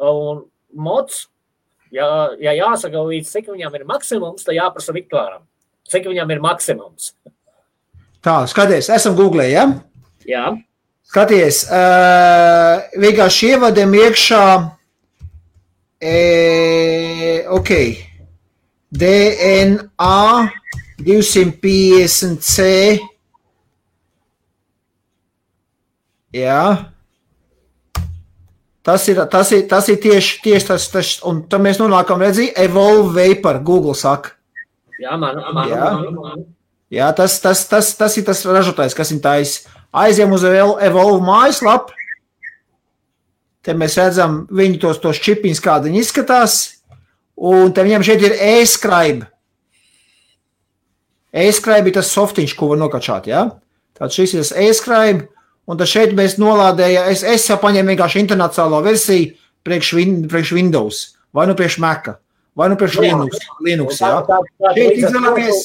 [0.05, 0.45] Un
[0.77, 1.25] mods,
[1.95, 2.07] ja,
[2.39, 5.49] ja jāsaka līdz cik viņam ir maksimums, tad jāprasa Viktoram.
[5.91, 7.15] Cik viņam ir maksimums?
[8.25, 9.65] Tā, skaties, esam googlē, ja?
[10.25, 10.47] Jā.
[11.05, 14.45] Skaties, uh, vienkārši ievadam iekšā,
[16.01, 16.15] e,
[17.53, 17.71] ok,
[18.95, 20.17] DNA
[21.05, 22.67] 250C,
[26.35, 26.65] jā,
[28.85, 32.51] Tas ir, tas ir, tas ir tieši, tieši tas, tas, un tad mēs nonākam, redzi,
[32.53, 34.35] Evolve Vapor, Google saka.
[35.01, 35.87] Jā, man, man, jā.
[36.03, 36.43] man, man.
[36.93, 39.69] Jā, tas, tas, tas, tas ir tas ražotājs, kas ir taisījis.
[39.95, 41.95] Aizjām uz Evolve mājaslapu.
[43.65, 46.57] Te mēs redzam viņu tos, tos čipiņus, kādi viņi izskatās.
[47.35, 49.31] Un te viņam šeit ir e-scribe.
[51.35, 53.31] E-scribe ir tas softiņš, ko var nokačāt.
[53.31, 53.47] Ja?
[53.97, 55.31] Tātad šis ir e-scribe.
[55.65, 59.33] Un tad šeit mēs nolādējām, es, es jau paņēmu vienkārši internacionālo versiju
[59.65, 60.99] priekš, win, priekš Windows,
[61.33, 62.19] vai nu priekš Maca,
[62.53, 63.41] vai nu priekš Linux.
[63.65, 64.19] Linux ja?
[64.77, 65.63] Šeit izvēlamies.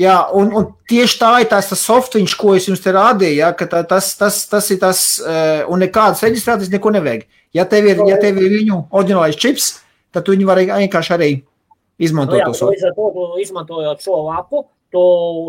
[0.00, 3.36] Jā, un, un tieši tā ir tas, software, ko es jums te rādīju.
[3.42, 7.26] Ja, tā, tas, tas, tas ir tas, uh, un nekādas reģistrācijas neko nevajag.
[7.56, 9.72] Ja tev ir, ja tev ir viņu oriģinālais čips,
[10.14, 11.30] tad tu viņu vari vienkārši arī
[12.00, 12.38] izmantot.
[12.38, 15.02] Nu, jā, to līdz ar to, izmantojot šo lapu, tu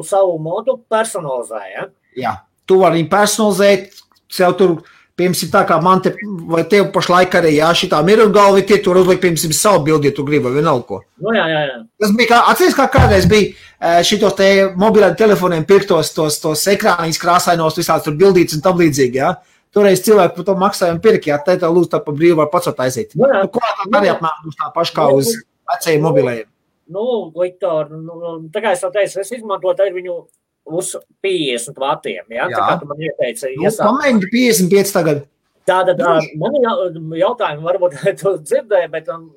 [0.07, 1.61] savu modu personalizē.
[1.71, 1.87] Ja?
[2.19, 2.33] Jā,
[2.67, 4.81] tu vari viņu personalizēt, sev tur
[5.21, 6.11] Piemēram, tā kā man te,
[6.49, 10.09] vai tev pašlaik arī, jā, šī tā mirkļa galva, tie tur uzliek, piemēram, savu bildi,
[10.09, 10.99] ja tu gribi, vai vienalga ko.
[11.21, 11.77] Nu, jā, jā, jā.
[12.01, 14.49] Tas bija kā, atceries, kā kādreiz bija šitos te
[14.81, 19.35] mobiliem telefoniem pirktos tos, tos ekrānīs krāsainos, visāds tur bildīts un tam līdzīgi, jā.
[19.71, 22.73] Toreiz cilvēki par to maksājumu pirka, jā, tā tā lūdzu tā pa brīvu var pats
[22.75, 23.13] taisīt.
[23.15, 23.45] Nu, jā.
[23.45, 25.31] nu, ko tā arī apmēram tā paša kā uz
[25.71, 26.49] vecajiem mobilējiem.
[26.91, 27.05] Nu,
[27.37, 30.17] Viktor, nu, tā kā es jau teicu, es izmantotu ar viņu
[30.65, 30.93] uz
[31.23, 32.23] 50 vatiem.
[32.29, 32.47] Ja?
[32.47, 32.55] Jā.
[32.55, 35.25] Tā kā tu man ieteici, nu, pamēģini 55 tagad.
[35.69, 35.99] Tātad
[36.41, 39.27] man ir jautājumi, varbūt tu dzirdēji, bet man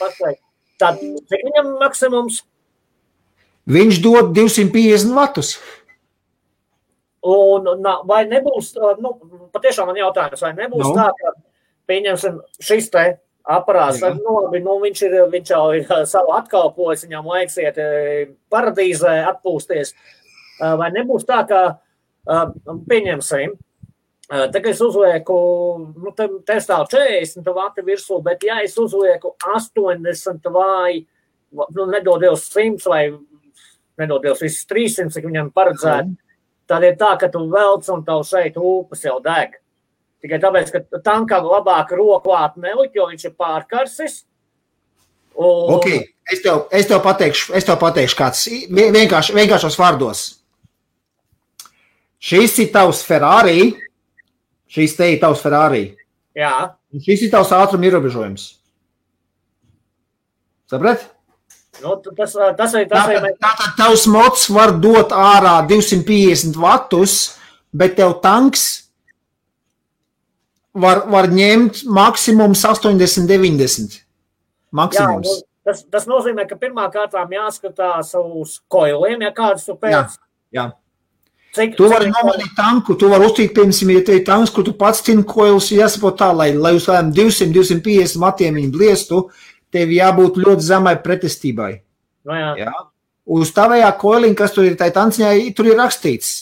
[0.00, 0.42] pateikt,
[0.80, 2.42] tad cik viņam maksimums?
[3.70, 5.54] Viņš dod 250 vatus.
[7.24, 7.64] Un
[8.04, 9.14] vai nebūs, nu,
[9.54, 10.90] patiešām man jautājums, vai nebūs no.
[10.90, 10.96] Nu?
[10.98, 11.32] tā, ka,
[11.88, 13.04] pieņemsim, šis te
[13.48, 17.80] aparāts, tad, nu, labi, nu, viņš, ir, viņš jau ir savu atkalpojis, viņam laiks iet
[18.52, 19.94] paradīzē atpūsties.
[20.80, 21.62] Vai nebūs tā, ka,
[22.88, 23.56] pieņemsim,
[24.28, 25.34] Tagad es uzlieku,
[26.00, 31.02] nu, te, te stāv 40 vati virsū, bet ja es uzlieku 80 vai,
[31.52, 33.02] nu, nedodies 100 vai
[34.00, 36.38] nedodies visas 300, cik viņam paredzēt, mm.
[36.70, 39.58] tad ir tā, ka tu velc un tev šeit ūpas jau deg.
[40.24, 44.22] Tikai tāpēc, ka tankam labāk roklāt nelikt, jo viņš ir pārkarsis.
[45.36, 45.76] Un...
[45.76, 46.00] Okay.
[46.32, 50.22] Es tev, es tev pateikšu, es tev pateikšu kāds vienkārši, vienkāršos vārdos.
[52.24, 53.72] Šis ir tavs Ferrari.
[54.70, 55.86] Šis te ir tavs Ferrari.
[56.36, 56.74] Jā.
[56.94, 58.46] Un šis ir tavs ātruma ierobežojums.
[60.70, 61.10] Saprati?
[61.82, 67.16] Nu, tas, tas tas, kas tātad tavs mots var dot ārā 250 vatus,
[67.74, 68.84] bet tev tanks
[70.74, 73.98] var, var ņemt maksimums 80, 90.
[74.74, 75.28] Maksimums.
[75.28, 79.92] Jā, nu, tas, tas nozīmē, ka pirmā kārtā jāskatās uz koiliem, ja kāds tu pēc.
[79.92, 80.06] Jā,
[80.54, 80.70] jā.
[81.54, 84.72] Cik, tu vari nomainīt tanku, tu vari uztīt, piemēram, ja te ir tanks, kur tu
[84.78, 89.20] pats tini koilus, jāsaprot tā, lai, lai uz kādiem 200, 250 matiem viņi bliestu,
[89.74, 91.70] tev jābūt ļoti zemai pretestībai.
[92.26, 92.50] No jā.
[92.64, 92.72] Jā.
[93.34, 96.32] Uz tavējā koiliņa, kas tur ir tai tanciņā, tur ir rakstīts.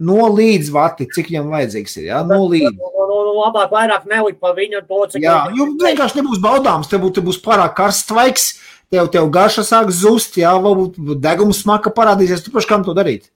[0.00, 2.04] No līdz vati, cik viņam vajadzīgs ir.
[2.08, 2.70] Jā, no līdz.
[2.78, 5.24] No, no, no, labāk vairāk nelikt pa viņu to, cik.
[5.26, 8.46] Jā, jo vienkārši nebūs baudāms, te būs, te būs pārāk karsts tvaiks,
[8.92, 13.28] tev, tev garša sāk zust, jā, varbūt degums smaka parādīsies, tu paši kam to darīt.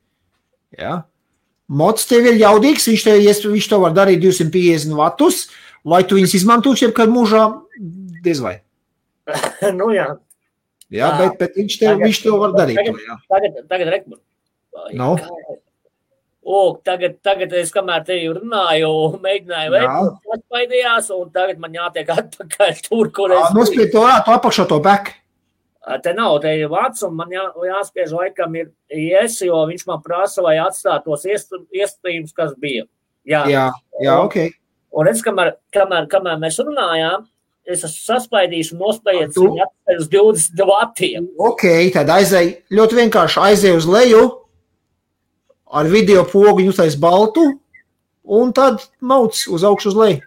[0.78, 1.02] Jā.
[1.68, 3.20] Mots tev ir jaudīgs, viņš tev,
[3.54, 5.46] viņš to var darīt 250 vatus,
[5.84, 7.44] Vai tu viņus izmantosi jebkad mūžā?
[8.24, 8.56] Diez vai.
[9.78, 10.14] nu, jā.
[10.94, 12.78] Jā, bet, bet viņš, tev, tagad, viņš to var darīt.
[12.78, 13.16] Tagad, to, jā.
[13.34, 14.18] tagad, tagad rekmu.
[14.96, 15.10] No.
[16.44, 18.88] O, tagad, tagad es kamēr te runāju,
[19.20, 23.52] mēģināju veikt, atpaidījās, un tagad man jātiek atpakaļ tur, kur es.
[23.56, 25.12] Nospied to, tu apakšā to back.
[26.02, 30.00] Te nav, te ir vārds, un man jā, jāspiež laikam ir ies, jo viņš man
[30.04, 32.86] prasa, lai atstāt tos iespējums, kas bija.
[33.28, 33.66] Jā, jā,
[34.04, 34.38] jā ok.
[34.96, 37.26] Un es, kamēr, kamēr, kamēr mēs runājām,
[37.68, 39.68] es esmu saspaidījis un nospējies viņu
[39.98, 41.28] uz 20 vatiem.
[41.40, 44.24] Ok, tad aizēj, ļoti vienkārši aizēj uz leju,
[45.74, 47.48] ar video pogu uztais baltu,
[48.24, 50.22] un tad mauc uz augšu uz leju.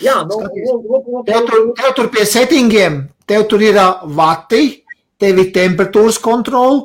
[0.00, 3.76] Jā, nu, nu, nu, tev, tur, tev tur pie settingiem, tev tur ir
[4.16, 4.80] vati,
[5.20, 6.80] tev ir temperatūras kontrola,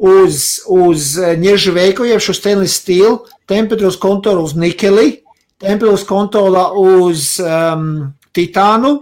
[0.00, 3.20] uz, uz ņežu veiku, jeb šo stainless steel,
[3.50, 5.20] temperatūras kontrola uz nikeli,
[5.60, 8.96] temperatūras kontrola uz um, titānu.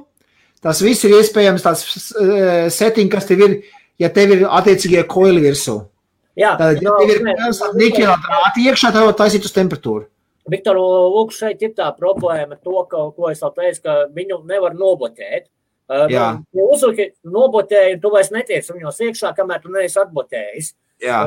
[0.64, 1.84] Tas viss ir iespējams tāds
[2.18, 3.56] uh, setting, kas tev ir,
[4.02, 5.78] ja tev ir attiecīgie koili virsū.
[6.38, 7.24] Jā, Tad, ja tev ir
[7.78, 10.06] nikela drāti iekšā, tad taisīt uz temperatūru.
[10.48, 14.76] Viktor, lūk, šeit ir tā problēma, to, ka, ko es jau teicu, ka viņu nevar
[14.78, 15.48] nobloķēt.
[16.12, 16.26] Jā.
[16.52, 20.72] Ja uzliki nobloķēji, tu vairs netiec viņos iekšā, kamēr tu neesi atbloķējis.
[21.04, 21.20] Jā.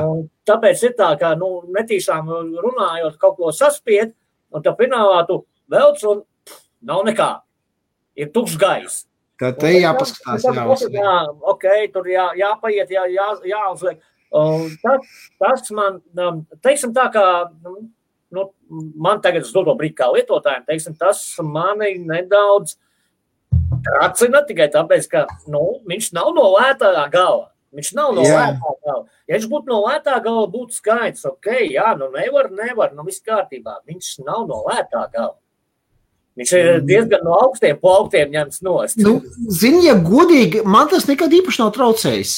[0.46, 2.28] Tāpēc ir tā, ka, nu, netīšām
[2.62, 4.12] runājot, kaut ko saspied,
[4.52, 5.40] un tā finālā tu
[5.72, 7.30] velc un pff, nav nekā
[8.18, 9.06] ir tukšs gaiss.
[9.40, 10.98] Tad te jāpaskatās, jāuzliek.
[11.00, 11.14] Jā,
[11.50, 14.02] ok, tur jā, jāpaiet, jā, jā, jāuzliek.
[14.38, 17.24] Un tas, tas man, um, teiksim tā, kā,
[18.34, 18.48] nu,
[18.96, 22.76] man tagad uz doto brīdi kā lietotājiem, teiksim, tas mani nedaudz
[23.82, 27.48] tracina tikai tāpēc, ka, nu, viņš nav no lētā gala.
[27.72, 28.36] Viņš nav no jā.
[28.36, 29.06] lētā gala.
[29.28, 33.24] Ja viņš būtu no lētā gala, būtu skaidrs, ok, jā, nu nevar, nevar, nu viss
[33.24, 33.78] kārtībā.
[33.88, 35.38] Viņš nav no lētā gala.
[36.36, 36.84] Viņš ir mm.
[36.88, 39.00] diezgan no augstiem plauktiem ņemts nost.
[39.00, 39.18] Nu,
[39.52, 42.36] Zini, ja godīgi, man tas nekad īpaši nav traucējis.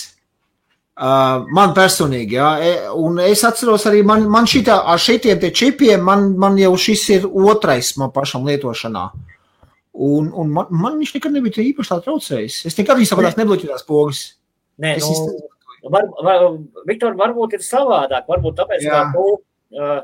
[0.94, 6.04] Uh, man personīgi, jā, e, un es atceros arī, man, man šitā, ar šitiem čipiem,
[6.06, 9.08] man, man jau šis ir otrais man pašam lietošanā.
[9.94, 12.60] Un, un man, man viņš nekad nebija īpaši tā traucējis.
[12.70, 14.22] Es nekad viņus tāpēc nebloķēju tās pogas.
[14.82, 15.34] Nē, es nu,
[15.90, 16.46] var, var,
[16.86, 19.02] Viktor, varbūt ir savādāk, varbūt tāpēc, Jā.
[19.02, 19.26] ka tu,
[19.74, 20.00] uh,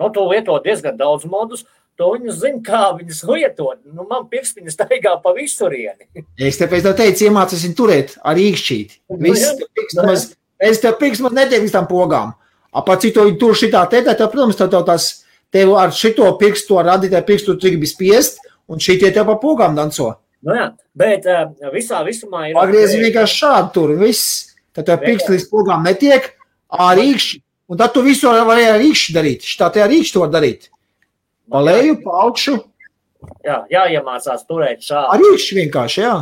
[0.00, 1.64] nu, tu lieto diezgan daudz modus,
[1.96, 3.78] To viņi zina, kā viņas lietot.
[3.88, 6.08] Nu, man pirkstiņas staigā pa visurieni.
[6.36, 8.98] es tāpēc tev teicu, iemācīsim viņu turēt ar īkšķīti.
[9.24, 9.62] Viss,
[9.96, 10.26] maz,
[10.60, 12.34] es tev pirkstu maz netieku uz tām pogām.
[12.76, 15.08] Apā citu viņi tur šitā tētā, tev, protams, tev, tev tās,
[15.54, 19.78] tev ar šito pirkstu, ar radītāju pirkstu tu gribi spiest, un šitie tev pa pogām
[19.78, 20.12] danco.
[20.44, 22.58] Nu jā, bet uh, visā visumā ir.
[22.60, 24.52] Pagriezi vienkārši šādi tur, viss.
[24.76, 26.34] Tad tev pirkstu līdz pogām netiek,
[26.68, 27.40] ar īkšķi.
[27.72, 29.46] Un tad tu visu vari ar īkšķi darīt.
[29.48, 30.68] Šitā te ar īkšķi to var darīt.
[31.50, 32.56] Pa leju, pa augšu.
[33.46, 35.12] Jā, jāiemācās turēt šādu.
[35.14, 36.14] Arī viņš vienkārši, jā.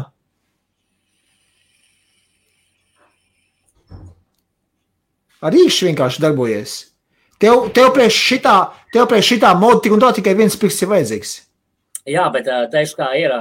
[5.44, 6.76] Arī viņš vienkārši darbojas.
[7.42, 8.54] Tev, tev priekš šitā,
[8.94, 11.34] tev priekš šitā moda tik un tā tikai viens pirksts ir vajadzīgs.
[12.08, 13.32] Jā, bet teikšu, kā ir,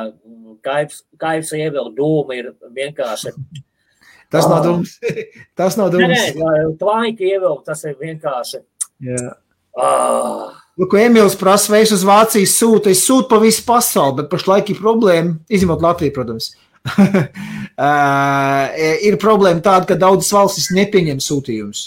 [0.63, 3.35] kaifs, kaifs ievilkt dūmu ir vienkārši.
[4.33, 4.97] Tas nav dūms.
[5.59, 6.09] Tas nav dūms.
[6.09, 8.63] Nē, nē, tvaiki ievilkt, tas ir vienkārši.
[9.05, 9.35] Jā.
[9.77, 10.62] Oh.
[10.79, 14.29] Nu, ko Emīls prasa, vai es uz Vācijas sūtu, es sūtu pa visu pasauli, bet
[14.31, 16.53] pašlaik ir problēma, izņemot Latviju, protams.
[16.93, 18.63] uh,
[19.05, 21.83] ir problēma tāda, ka daudzas valstis nepieņem sūtījumus.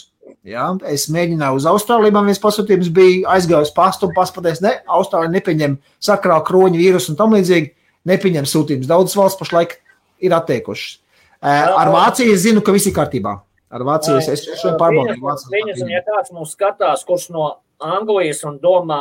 [0.47, 0.69] Ja?
[0.87, 5.75] Es mēģināju uz Austrāliju, man viens pasūtījums bija aizgājis pastu un paspatējis, ne, Austrālija nepieņem
[6.07, 7.73] sakrā kroņu vīrusu un tam līdzīgi,
[8.07, 8.91] nepieņem sūtījumus.
[8.91, 9.77] Daudzas valsts pašlaik
[10.23, 11.01] ir atteikušas.
[11.43, 13.35] Ar Vāciju es zinu, ka viss ir kārtībā.
[13.75, 15.19] Ar Vāciju es, es šodien pārbaudīju.
[15.51, 17.51] Viņas, ja kāds mums skatās, kurš no
[17.85, 19.01] Anglijas un domā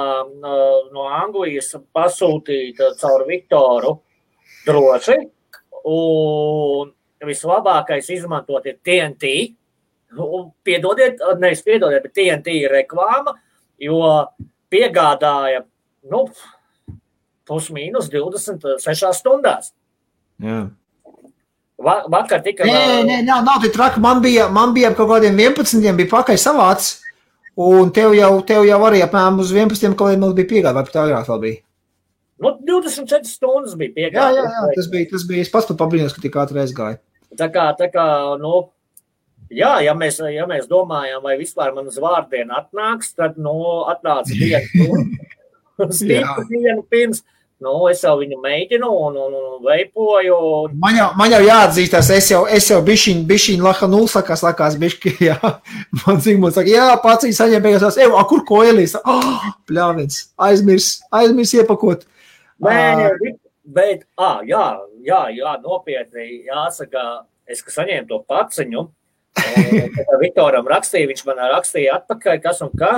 [0.91, 3.93] no Anglijas pasūtīt caur Viktoru
[4.65, 5.15] droši.
[5.85, 6.91] Un
[7.25, 9.31] vislabākais izmantot ir TNT.
[10.15, 13.33] Nu, piedodiet, nevis piedodiet, bet TNT ir reklāma,
[13.81, 13.99] jo
[14.71, 15.65] piegādāja
[16.11, 16.25] nu,
[17.45, 19.73] plus mīnus 26 stundās.
[20.41, 20.65] Jā.
[21.75, 22.63] Va, vakar tika.
[22.63, 23.99] Nē, nē, nav, nav tik traki.
[24.03, 26.93] Man bija, man bija kaut kādiem 11, bija pakaļ savāds.
[27.55, 31.29] Un tev jau, tev jau arī apmēram uz 11 kolēģiem bija piegāde, vai pat agrāk
[31.29, 31.59] vēl bija?
[32.43, 34.41] Nu, 24 stundas bija piegāde.
[34.41, 36.99] Jā, jā, jā, tas bija, tas bija, es pats pat pabrīnījos, ka tik ātri aizgāja.
[37.39, 38.07] Tā kā, tā kā,
[38.41, 38.65] nu,
[39.55, 43.55] jā, ja mēs, ja mēs domājam, vai vispār man uz vārdienu atnāks, tad, nu,
[43.87, 44.99] atnāca dienu,
[45.95, 47.23] stipri dienu pirms,
[47.63, 50.35] Nu, es jau viņu mēģinu un, un, un veipoju.
[50.35, 50.73] Un...
[50.81, 55.13] Man, jau, man jau jāatzīstās, es jau, es jau bišķiņ, bišķiņ laka nulsakās, lakās bišķi,
[55.29, 55.37] jā.
[56.01, 58.97] Man Zigmunds saka, jā, pats viņa saņem beigās, ej, a, kur koelīs?
[58.99, 62.03] Oh, pļāvins, aizmirs, aizmirs iepakot.
[62.65, 63.15] Nē,
[63.63, 64.67] bet, ah, jā,
[65.07, 68.83] jā, jā, nopietni jāsaka, es saņēmu to paciņu.
[70.23, 72.93] Viktoram rakstīja, viņš man rakstīja atpakaļ, kas un kā.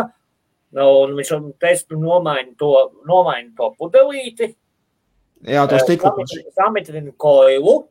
[0.84, 2.72] Un viņš teica, tu nomaini to,
[3.08, 4.52] nomaini to pudelīti.
[5.48, 6.12] Jā, tas tika.
[6.58, 7.88] Samitrini koilu,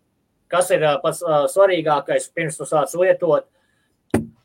[0.50, 1.22] kas ir pats
[1.52, 3.46] svarīgākais, pirms tu sāc lietot.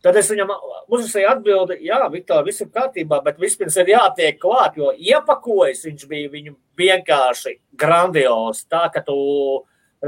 [0.02, 0.50] Tad es viņam
[0.90, 6.08] uzrakstīju atbildi, jā, Viktor, viss ir kārtībā, bet vispirms ir jātiek klāt, jo iepakojas viņš
[6.10, 8.64] bija viņu vienkārši grandios.
[8.66, 9.18] Tā, ka tu,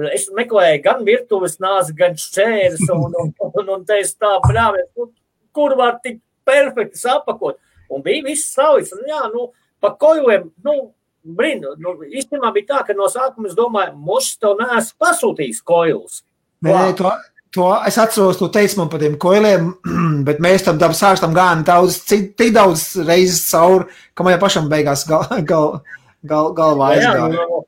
[0.09, 5.11] es meklēju gan virtuves nāzi, gan šķērs, un, un, un, un teicu tā, brāvi, nu,
[5.53, 7.61] kur var tik perfekti sapakot.
[7.93, 9.49] Un bija viss savs, un jā, nu,
[9.83, 10.77] pa koļiem, nu,
[11.23, 16.23] brīnu, nu, īstenībā bija tā, ka no sākuma es domāju, mums to neesmu pasūtījis koļus.
[16.63, 17.11] Nē, to,
[17.53, 19.67] To es atceros, tu teici man par tiem koiliem,
[20.27, 23.85] bet mēs tam dabas sākstam gājām daudz, tik daudz reizes cauri,
[24.17, 25.67] ka man jau pašam beigās gal, gal,
[26.25, 27.27] gal, galvā aizgāja.
[27.35, 27.59] Nu,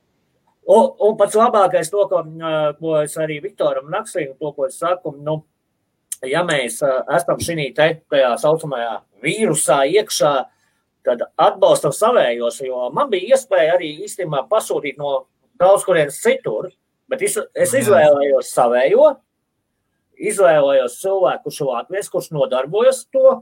[0.74, 2.24] un, un pats labākais to, ko,
[2.80, 5.38] ko es arī Viktoram rakstīju, to, ko es saku, nu,
[6.26, 10.32] ja mēs esam šī tajā saucamajā vīrusā iekšā,
[11.06, 15.26] tad atbalstam savējos, jo man bija iespēja arī īstenībā pasūtīt no
[15.60, 16.70] daudz kurienes citur,
[17.10, 19.12] bet es, es izvēlējos savējo,
[20.16, 23.40] izvēlējos cilvēku, kurš Latvijas, kurš nodarbojas to,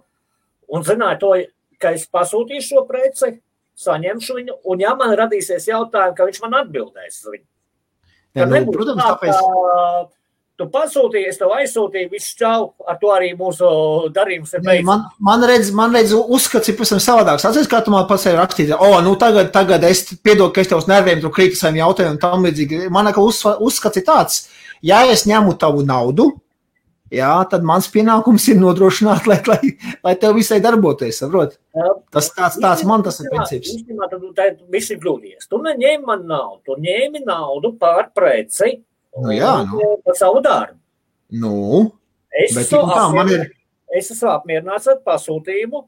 [0.68, 1.33] un zināju to,
[1.81, 3.33] ka es pasūtīšu šo preci,
[3.81, 7.47] saņemšu viņu, un ja man radīsies jautājumi, ka viņš man atbildēs uz viņu.
[8.35, 9.35] Ja, nu, protams, tā, tāpēc.
[9.39, 10.24] Tā,
[10.55, 13.66] Tu pasūtīji, es tev aizsūtīju, viss čau, ar to arī mūsu
[14.14, 14.86] darījums ir beidzies.
[14.86, 17.42] Man, man redz, man redz, uzskats ir pavisam savādāks.
[17.48, 20.70] Atceries, kā tu man pats vari rakstīt, o, nu tagad, tagad es piedodu, ka es
[20.70, 22.84] tev uz nerviem tur krītu saviem jautājumiem un tam līdzīgi.
[22.94, 24.38] Man, ka uz, uzskats ir tāds,
[24.86, 26.30] ja es ņemu tavu naudu,
[27.11, 29.74] jā, tad mans pienākums ir nodrošināt, lai, lai,
[30.07, 31.18] lai tev visai darbotos.
[32.14, 33.74] Tas tāds, tāds man tas ir princips.
[33.74, 34.07] Īstenībā
[34.38, 35.50] tā viss ir kļūdījies.
[35.50, 38.76] Tu neņēmi man naudu, tu ņēmi naudu pār preci.
[39.23, 39.97] Nu, jā, nu.
[40.05, 40.79] Par savu darbu.
[41.35, 41.57] Nu,
[42.31, 43.45] es, bet, esmu tā, man ir.
[43.95, 45.85] Es esmu apmierināts ar pasūtījumu.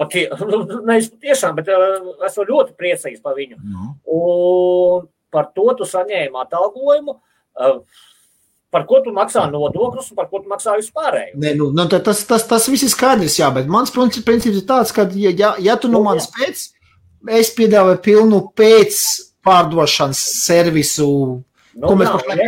[0.00, 0.26] Patie,
[0.88, 3.58] ne, es tiešām, bet uh, esmu ļoti priecīgs par viņu.
[3.60, 3.90] Nu.
[4.14, 7.18] Un par to tu saņēmi atalgojumu.
[7.60, 7.82] Uh,
[8.70, 11.34] par ko tu maksā nodokļus un par ko tu maksā vispārējo.
[11.42, 14.94] Nē, nu, nu, tas, tas, tas viss ir skaidrs, jā, bet mans princips ir tāds,
[14.94, 16.62] ka, ja, ja, ja tu no nu manis pēc,
[17.40, 19.00] es piedāvāju pilnu pēc
[19.46, 21.10] pārdošanas servisu
[21.78, 22.40] Nu, ko mēs pašlaik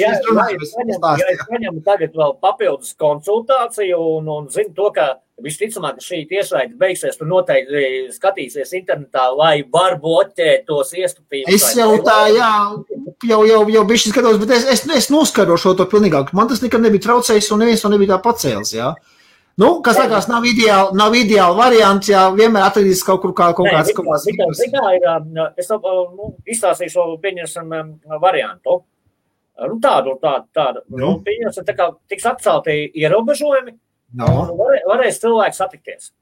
[0.00, 5.08] ja, ja, ja tagad vēl papildus konsultāciju un, un zinu to, ka
[5.44, 11.52] visticamāk šī tiešraide beigsies, tu noteikti skatīsies internetā, lai var bloķēt tos iestupījumus.
[11.52, 12.52] Es jau tā, jā,
[13.28, 16.32] jau, jau, jau bišķi skatos, bet es, es, es noskarošu to pilnīgāk.
[16.36, 18.94] Man tas nekad nebija traucējis un neviens to nebija tā pacēlis, jā.
[19.56, 23.70] Nu, kas liekas, nav ideāli, nav ideāli variants, ja vienmēr atradīs kaut kur kā, kaut
[23.72, 23.94] kāds.
[23.96, 24.26] Kaut kāds
[24.74, 25.06] kā ir,
[25.56, 25.78] es to,
[26.12, 27.72] nu, izstāstīšu, pieņemsim,
[28.20, 28.82] variantu.
[29.56, 30.82] Nu, tādu, tādu, tādu.
[30.92, 33.72] Nu, nu pieņemsim, tā kā tiks atcelti ierobežojumi,
[34.20, 34.28] no.
[34.58, 36.12] var, varēs cilvēki satikties.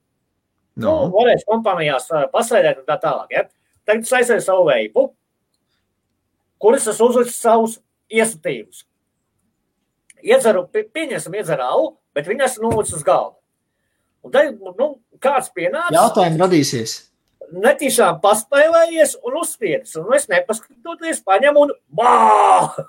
[0.79, 0.93] No.
[1.09, 3.35] Nu, varēs kompānijās pasēdēt un tā tālāk.
[3.35, 3.45] Ja?
[3.83, 5.09] Tagad es aizēju savu veipu,
[6.63, 7.81] kuras es uzliku savus
[8.15, 8.87] iesatījumus.
[10.23, 13.37] Iedzeru, pieņemsim, iedzeru alu, bet viņi esmu nolicis uz galda.
[14.25, 15.93] Un tad nu, kāds pienāca.
[15.93, 16.95] Jautājumi radīsies.
[17.55, 19.99] Netīšām paspēlējies un uzspiedis.
[20.01, 22.15] Un es nepaskatoties, paņemu un bā!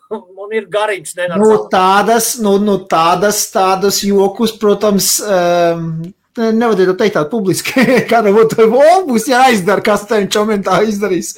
[0.46, 1.16] Un ir garīgs.
[1.36, 5.90] Nu, tādas, nu, nu, tādas, tādas jokus, protams, um,
[6.38, 8.68] nevajadzētu teikt tādu publiski, kāda būtu
[9.10, 11.34] būs jāizdara, kas tam čomiem tā izdarīs.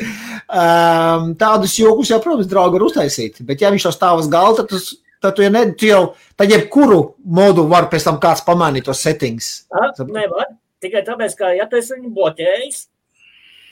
[0.48, 4.66] Um, tādus jokus jau, protams, draugi var uztaisīt, bet ja viņš to stāv uz galda,
[4.66, 4.92] tad tas
[5.28, 6.04] tad tu, ja ne, tu jau,
[6.40, 7.00] tad jebkuru
[7.38, 9.68] modu var pēc tam kāds pamainīt tos settings.
[9.72, 10.54] A, nevar,
[10.84, 12.84] tikai tāpēc, ka, ja tu esi viņu bloķējis,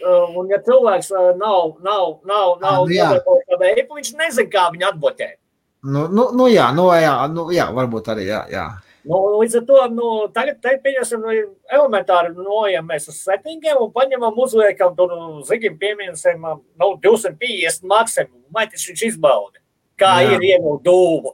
[0.03, 4.89] uh, un ja cilvēks uh, nav, nav, nav, nav, nu veipu, viņš nezin, kā viņu
[4.91, 5.37] atbloķēt.
[5.85, 8.67] Nu, nu, nu jā, nu jā, nu jā, varbūt arī, jā, jā.
[9.05, 11.33] Nu, līdz ar to, nu, tagad, te, pieņemsim, nu,
[11.69, 15.13] elementāri nojam mēs uz settingiem un paņemam uzliekam tur
[15.45, 19.61] zigim piemiesim, nu, 250 maksimumu, vai tas viņš izbauda
[19.99, 20.35] kā Jā.
[20.35, 21.33] ir ievilkt dūmu.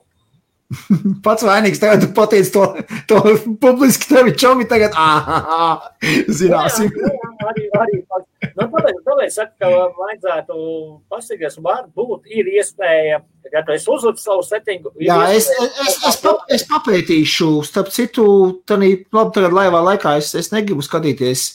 [1.26, 2.64] Pats vainīgs tagad pateic to,
[3.10, 3.20] to
[3.62, 5.88] publiski tevi čomi tagad, ah,
[6.32, 6.92] zināsim.
[6.96, 10.60] Jā, jā, arī, arī, nu, tāpēc, tāpēc saku, ka vajadzētu
[11.12, 14.94] pasīties, var būt, ir iespēja, ja tu esi uzlicis savu settingu.
[15.04, 18.28] Jā, es, es, es, es, pa, es papētīšu, starp citu,
[18.70, 21.48] tanī, labi, tagad laivā laikā es, es negribu skatīties,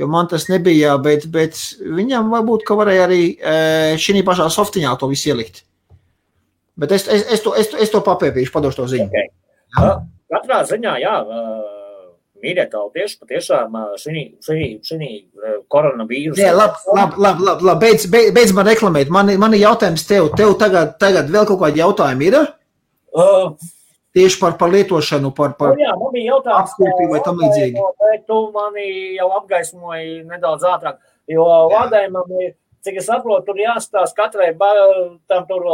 [0.00, 3.22] jo man tas nebija, bet, bet viņam varbūt, ka varēja arī
[4.00, 5.66] šī pašā softiņā to visu ielikt.
[6.80, 9.06] Bet es, es, es, to, es, es to papētīšu, padošu to ziņu.
[9.06, 9.30] Okay.
[9.78, 9.92] Ja?
[10.34, 11.12] Katrā ziņā, jā,
[12.44, 15.10] mīļie tautieši, patiešām šī
[15.70, 16.42] koronavīrusa.
[16.42, 17.86] Jā, labi, labi, labi, labi, labi.
[17.86, 19.12] Beidz, beidz, beidz man reklamēt.
[19.14, 20.32] Man, man ir jautājums tev.
[20.38, 22.40] Tev tagad, tagad vēl kaut kādi jautājumi ir?
[23.14, 23.54] Uh,
[24.14, 27.86] Tieši par, par lietošanu, par, par nu, jā, man bija jautājums, apkopību vai tam līdzīgi.
[28.04, 28.84] Bet tu mani
[29.16, 31.00] jau apgaismoji nedaudz ātrāk,
[31.34, 32.52] jo lādējumam ir,
[32.86, 35.66] cik es saprotu, tur jāstāsta katrai tam tur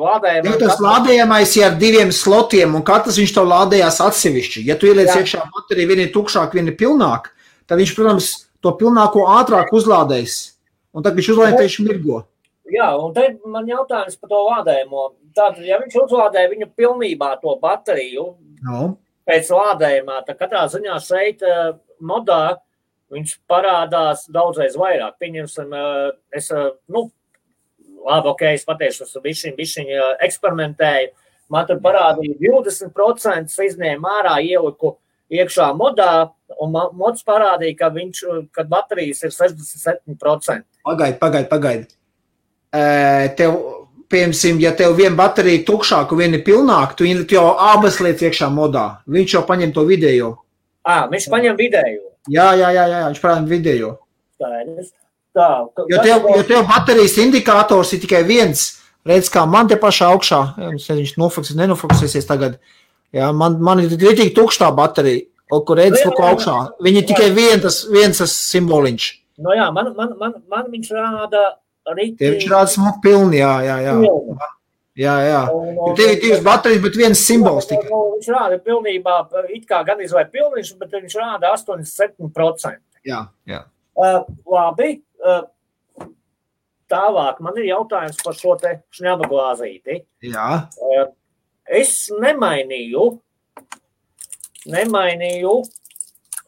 [0.00, 0.50] lādējumam.
[0.50, 4.64] Ja tas lādējamais ir ar diviem slotiem, un katrs viņš to lādējās atsevišķi.
[4.68, 5.20] Ja tu ieliec jā.
[5.22, 7.30] iekšā bateriju, viena ir tukšāk, viena ir pilnāk,
[7.70, 8.30] tad viņš, protams,
[8.64, 10.38] to pilnāko ātrāk uzlādēs.
[10.94, 12.22] Un tad viņš uzlādē tieši mirgo.
[12.70, 15.06] Jā, un te man jautājums par to lādējumu.
[15.36, 18.28] Tātad, ja viņš uzlādē viņu pilnībā to bateriju
[18.64, 18.94] no.
[19.28, 22.56] pēc lādējumā, tad katrā ziņā šeit uh, modā
[23.12, 25.18] viņš parādās daudzreiz vairāk.
[25.20, 27.08] Pieņemsim, uh, es, uh, nu,
[28.04, 29.94] labi, ok, es patiešu, es bišķiņ, bišķiņ
[30.28, 31.10] eksperimentēju.
[31.52, 34.94] Man tur parādīja 20% izņēmu ārā, ieliku
[35.34, 36.30] iekšā modā,
[36.60, 38.22] un mods parādīja, ka, viņš,
[38.54, 40.64] ka baterijas ir 67%.
[40.84, 41.92] Pagaidi, pagaidi, pagaidi
[43.38, 43.58] tev,
[44.10, 48.50] piemēram, ja tev viena baterija ir tukšāka, viena ir pilnāka, tu jau abas lietas iekšā
[48.52, 49.00] modā.
[49.06, 50.34] Viņš jau paņem to video.
[50.84, 52.10] À, viņš paņem video.
[52.28, 53.96] Jā, jā, jā, jā viņš paņem video.
[54.40, 54.50] Tā,
[55.36, 55.48] tā,
[55.90, 58.66] jo, tev, jo tev baterijas indikators ir tikai viens.
[59.04, 62.56] Redz, kā man te pašā augšā, ja viņš nofokusēs, nenofokusēsies tagad.
[63.14, 66.54] Jā, man, man ir tikai tukšā baterija, kur redz, ko augšā.
[66.82, 69.10] Viņa ir tikai viens viens tas simboliņš.
[69.44, 71.44] No jā, man, man, man, man viņš rāda
[71.84, 73.94] Tie viņš rāda smuku pilni, jā, jā, jā.
[74.00, 74.36] Pilni.
[74.94, 75.40] Jā, jā.
[75.52, 77.88] Un, tev ir divas baterijas, bet viens simbols tikai.
[77.90, 79.16] Nu, viņš rāda pilnībā,
[79.52, 82.78] it kā gan izvēl pilniņš, bet viņš rāda 87%.
[83.04, 83.64] Jā, jā.
[83.98, 85.02] Uh, labi.
[86.94, 90.02] Tālāk man ir jautājums par šo te šņaba glāzīti.
[90.28, 90.48] Jā.
[91.64, 93.06] Es nemainīju,
[94.70, 95.54] nemainīju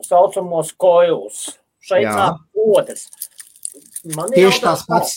[0.04, 1.46] saucamos koilus.
[1.86, 2.42] Šeit nāk
[2.76, 3.06] otrs.
[4.16, 5.16] Man tieši tās pats.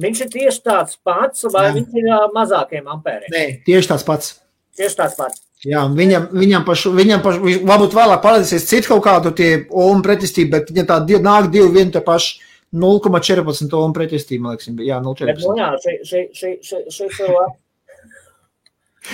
[0.00, 1.76] Viņš ir tieši tāds pats, vai Jā.
[1.78, 3.30] viņš ir mazākiem ampēriem?
[3.32, 4.34] Nē, tieši tāds pats.
[4.76, 5.40] Tieši tāds pats.
[5.64, 10.52] Jā, viņam, viņam pašu, viņam pašu, varbūt vēlāk parādīsies citu kaut kādu tie omu pretestību,
[10.54, 12.38] bet viņa tā nāk divi vieni te paši
[12.70, 15.26] 0,14 omu pretestību, man liekas, jā, 0,14.
[15.26, 17.58] Bet, nu jā, šī, šī, šī, šī, šī cilvēka.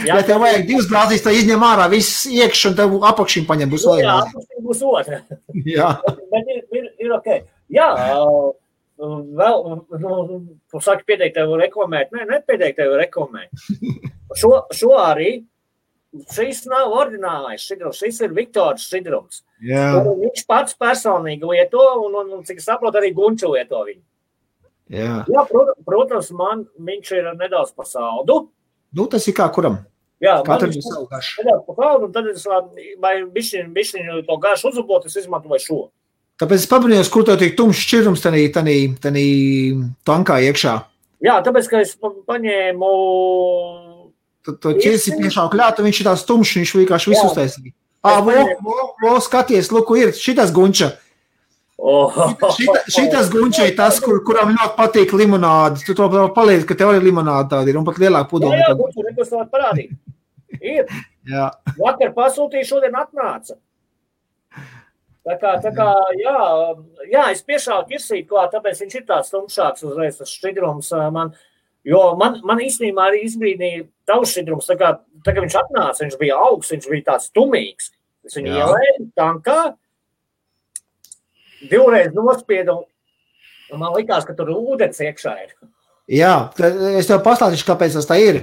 [0.03, 3.73] Jā, ja tev vajag divas glāzes, tad izņem ārā viss iekšā, un tev apakšņi paņem
[3.73, 4.03] būs otrā.
[4.03, 5.21] Jā, apakšņi būs otrā.
[5.77, 5.91] jā.
[6.35, 7.29] bet ir, ir, ir ok.
[7.73, 7.89] Jā,
[8.99, 9.65] vēl,
[10.03, 10.41] nu,
[10.73, 12.13] tu saki, pieteikt tev reklamēt.
[12.13, 13.67] Nē, nepieteikt tev reklamēt.
[14.41, 15.39] Šo, šo arī.
[16.33, 19.43] Šis nav ordinālais šķidrums, šis ir Viktors šķidrums.
[19.63, 24.03] Viņš pats personīgi lieto, un, un, un cik saprotu, arī Gunču lieto viņu.
[24.93, 25.25] Jā.
[25.27, 28.45] Jā, protams, protams, man viņš ir nedaudz pa saldu.
[28.95, 29.81] Nu, tas ir kā kuram.
[30.23, 31.43] Jā, Katram ir savu garšu.
[31.43, 32.47] Nedaudz pa saldu, un tad es,
[33.03, 35.81] vai bišķiņ, bišķiņ to garšu uzlabot, es izmantoju šo.
[36.41, 40.77] Tāpēc es pamanīju, kur tev tik tumšs šķirums tādā, tādā, tādā tankā iekšā.
[41.25, 42.91] Jā, tāpēc, ka es paņēmu.
[44.47, 47.75] Tad to ķēsi piešā klāt, viņš ir tāds tumšs, viņš vienkārši visu uztaisīja.
[48.07, 50.93] Vo, vo, vo, skaties, lūk, ir šitas gunča.
[51.77, 52.15] Oh.
[52.57, 55.83] Šita, šitas gunča ir tas, kur, kuram ļoti patīk limonāde.
[55.85, 58.57] Tu to paliec, ka tev arī limonāde tāda ir un pat lielāka pudele.
[58.57, 59.93] Jā, jā, gunča, nekas tev parādīt.
[60.57, 60.87] Ir.
[61.29, 61.51] jā.
[61.77, 63.59] Vakar pasūtīju, šodien atnāca.
[65.27, 66.39] Tā kā, tā kā jā,
[67.11, 71.33] jā, es piešāvu kirsīt klāt, tāpēc viņš ir tāds tumšāks uzreiz, tas šķidrums man.
[71.87, 74.91] Jo man, man īstenībā arī izbrīnīja tavs šķidrums, tā kā,
[75.23, 77.93] tā kā viņš atnāca, viņš bija augsts, viņš bija tāds tumīgs.
[78.27, 79.61] Es viņu ielēju tankā,
[81.71, 82.81] divreiz nospiedu,
[83.71, 85.55] un man likās, ka tur ūdens iekšā ir.
[86.11, 86.35] Jā,
[86.99, 88.43] es tev pastāstīšu, kāpēc tas tā ir.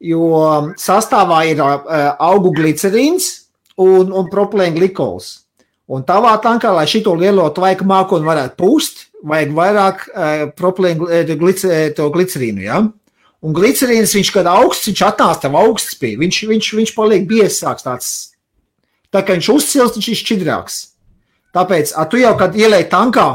[0.00, 3.28] Jo sastāvā ir augu glicerīns
[3.80, 5.47] un, un propilēna glikols.
[5.88, 11.30] Un tavā tankā, lai šito lielo tvaika mākoni varētu pūst, vajag vairāk uh, propilēnu uh,
[11.40, 12.64] glic, uh, glicerīnu.
[12.66, 12.82] Ja?
[13.40, 17.86] Un glicerīns, viņš kad augsts, viņš atnāca tev augsts pie, viņš, viņš, viņš paliek biesāks
[17.86, 18.10] tāds.
[19.14, 20.78] Tā kā viņš uzcils, viņš ir šķidrāks.
[21.56, 23.28] Tāpēc, a, tu jau, kad ielēji tankā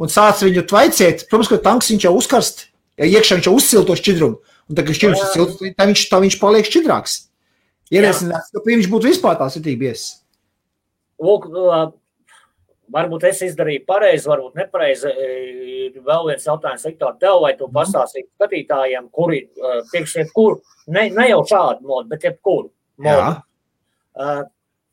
[0.00, 2.64] un sāc viņu tvaicēt, protams, ka tanks viņš jau uzkarst,
[2.96, 4.40] ja iekšā viņš jau uzcil to šķidrumu,
[4.70, 7.18] un tagad šķidrums ir tā viņš, tā viņš paliek šķidrāks.
[7.92, 10.08] Ierēsināt, ka viņš būtu vispār tās itības
[11.22, 11.66] lūk, nu,
[12.90, 15.12] varbūt es izdarīju pareizi, varbūt nepareizi.
[15.90, 17.76] Ir vēl viens jautājums, Viktor, tev, vai tu mhm.
[17.78, 19.44] pastāstīji skatītājiem, kuri
[19.92, 20.60] priekš jebkuru,
[20.90, 22.70] ne, ne jau šādu modu, bet jebkuru
[23.06, 23.38] modu.
[24.20, 24.44] Uh,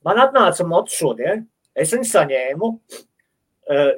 [0.05, 1.47] man atnāca mods šodien,
[1.77, 2.69] es viņu saņēmu,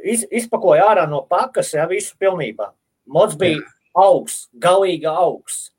[0.03, 2.71] iz, izpakoju ārā no pakas, ja visu pilnībā.
[3.09, 3.61] Mods bija
[3.97, 5.69] augsts, galīgi augsts.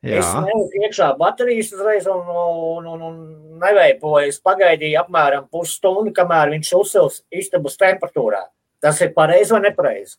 [0.00, 0.22] Jā.
[0.22, 3.16] Es neliku iekšā baterijas uzreiz un, un, un, un
[3.60, 4.30] neveipoju.
[4.30, 8.46] Es pagaidīju apmēram pusstundu, kamēr viņš uzsils istabas temperatūrā.
[8.80, 10.16] Tas ir pareizi vai nepareizi?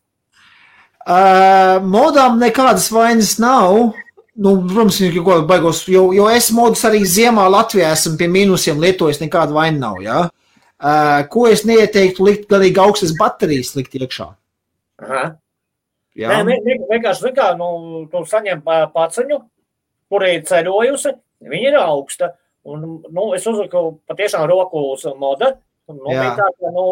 [1.02, 3.96] Uh, modām nekādas vainas nav.
[4.42, 8.30] Nu, protams, ir kaut kāda baigos, jo, jo es modus arī ziemā Latvijā esmu pie
[8.32, 9.98] mīnusiem lietojis, nekāda vaina nav.
[10.06, 10.20] Ja?
[10.82, 14.30] Uh, ko es neieteiktu likt galīgi augstas baterijas likt iekšā?
[15.02, 15.26] Aha.
[16.18, 16.38] Jā.
[16.46, 16.58] Nē,
[16.90, 17.72] vienkārši, vienkārši nu,
[18.12, 18.62] tu saņem
[18.94, 19.42] paciņu,
[20.12, 21.16] kur ir ceļojusi,
[21.48, 22.34] viņa ir augsta.
[22.68, 25.56] Un, nu, es uzliku patiešām roku uz moda.
[25.90, 26.86] Nu, tā, ka, nu,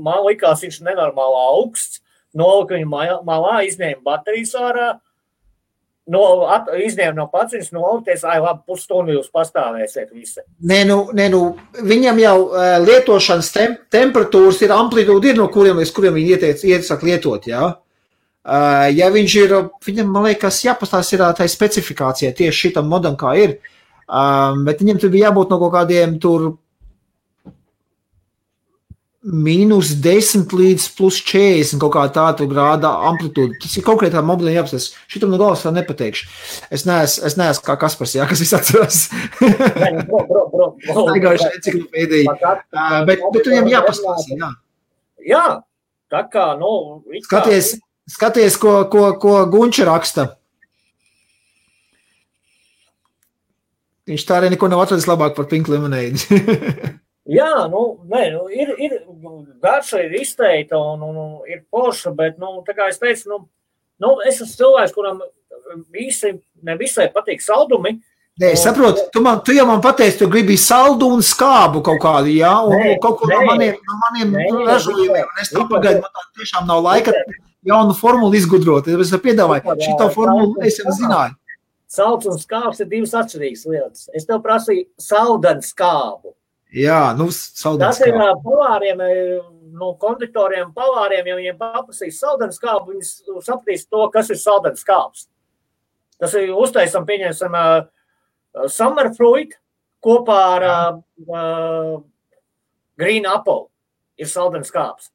[0.00, 2.00] man likās, viņš ir nenormāli augsts.
[2.36, 2.88] Noliku viņu
[3.26, 4.90] malā, izņēmu baterijas ārā.
[6.10, 10.42] No, at, izņēmu no paciņas, nolikties, ai, labi, pusstundu jūs pastāvēsiet visi.
[10.66, 11.42] Nē, nu, nē, nu,
[11.86, 17.06] viņam jau uh, lietošanas tem temperatūras ir amplitūda, ir no kuriem kuriem viņi ieteic, iesaka
[17.06, 17.60] lietot, jā.
[17.60, 17.89] Ja?
[18.40, 19.52] Uh, ja viņš ir,
[19.84, 23.58] viņam, man liekas, jāpastāsta ir tā specifikācija tieši šitam modam, kā ir.
[24.08, 26.54] Um, bet viņam tur bija jābūt no kaut kādiem tur
[29.20, 33.58] mīnus 10 līdz plus 40 kaut kā tāda grāda amplitūda.
[33.60, 34.96] Tas ir konkrētā mobilā jāapstāsta.
[35.12, 36.30] Šitam no galvas vēl nepateikšu.
[36.72, 39.02] Es neesmu, es neesmu kā Kaspars, jā, kas es atceros.
[40.88, 42.32] Staigājuši enciklopēdiju.
[42.32, 44.50] Uh, bet, bet viņam jāpastāsta, jā.
[45.28, 45.44] Jā,
[46.08, 46.72] tā kā, nu,
[47.28, 47.74] skaties.
[47.76, 50.32] Kā, Skaties, ko, ko, ko Gunčs raksta.
[54.10, 56.18] Viņš tā arī neko nav atradis labāk par Pink Lemonade.
[57.30, 58.96] Jā, nu, nē, nu, ir, ir
[59.62, 63.38] garša, ir izteikta un, un, un ir poša, bet, nu, tā kā es teicu, nu,
[64.02, 65.20] nu es esmu cilvēks, kuram
[65.94, 66.32] visi,
[66.66, 68.00] ne visai patīk saldumi.
[68.40, 72.00] Nē, es saprotu, tu, man, tu jau man pateici, tu gribi saldu un skābu kaut
[72.02, 74.34] kādu, jā, un nē, kaut ko nē, no maniem, no maniem
[74.66, 77.14] ražojumiem, un es tam pagaidu, man tā tiešām nav laika.
[77.14, 78.88] Nē jaunu formulu izgudrot.
[78.88, 81.36] Es piedāvāju, šito formulu es jau zināju.
[81.90, 84.04] Sauc un skābs ir divas atšķirīgas lietas.
[84.14, 86.36] Es tev prasīju saudenu skābu.
[86.70, 87.96] Jā, nu, saudenu skābu.
[87.98, 89.02] Tas ir pavāriem,
[89.74, 95.26] no konditoriem pavāriem, ja viņiem paprasīs saudenu skābu, viņi sapratīs to, kas ir saudenu skābs.
[96.22, 99.56] Tas ir uztaisam, pieņemsim, uh, summer fruit
[100.04, 102.02] kopā ar uh,
[103.00, 103.66] green apple
[104.20, 105.10] ir saudenu skābs.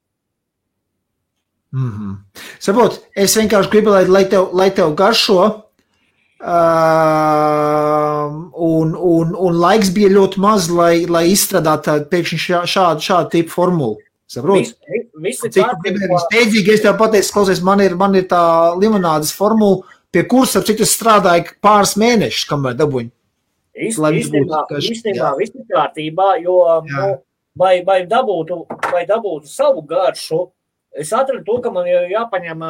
[1.75, 2.41] Mm -hmm.
[2.59, 5.41] Saprot, es vienkārši gribu, lai, lai, tev, lai tev garšo,
[6.39, 6.47] uh,
[8.53, 13.49] un, un, un laiks bija ļoti maz, lai, lai izstrādātu pēkšņi šā, šādu, šādu tipu
[13.49, 13.97] formulu.
[14.27, 14.71] Saprot?
[16.25, 20.63] Steidzīgi es tev pateicu, klausies, man ir, man ir tā limonādes formula, pie kuras, ap
[20.65, 23.11] cik es strādāju pāris mēnešus, kamēr dabūju.
[23.75, 27.07] Īstenībā, viss ir kārtībā, jo, nu,
[27.59, 30.54] vai, vai dabūtu, vai dabūtu savu garšu,
[30.95, 32.65] es atradu to, ka man ir jāpaņem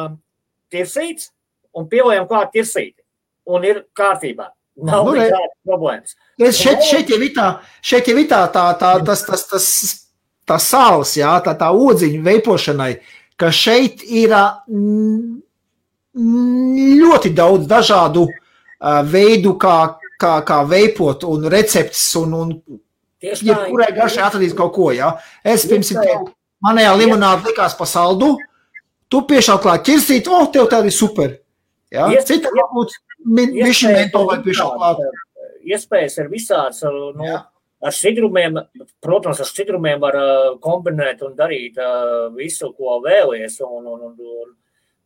[0.72, 1.30] tirsīts
[1.76, 3.00] un pielējam klāt tirsīti.
[3.46, 4.50] Un ir kārtībā.
[4.86, 6.16] Nav nu, nekādas problēmas.
[6.36, 7.46] Es šeit, šeit jau ir tā,
[7.80, 9.68] šeit jau ir tā, tā, tā, tas, tas, tas,
[10.48, 12.90] tā sāls, jā, tā, tā odziņa veipošanai,
[13.40, 14.34] ka šeit ir
[16.16, 18.26] ļoti daudz dažādu
[19.08, 19.78] veidu, kā,
[20.20, 22.52] kā, kā veipot un recepts un, un
[23.24, 25.14] jebkurai garšai atradīs kaut ko, jā.
[25.40, 26.28] Es, piemēram,
[26.64, 28.34] Manējā limonāde likās pa saldu,
[29.12, 31.36] tu piešāv klāt ķirsīt, oh, tev tā ir super.
[31.92, 32.08] Ja?
[32.26, 32.96] Cita varbūt
[33.26, 35.04] miši mentolu vai piešāv klāt.
[35.66, 37.40] Iespējas ir visāds, nu, Jā.
[37.82, 38.60] ar sidrumiem,
[39.02, 44.14] protams, ar sidrumiem var uh, kombinēt un darīt uh, visu, ko vēlies un, un, un,
[44.14, 44.52] un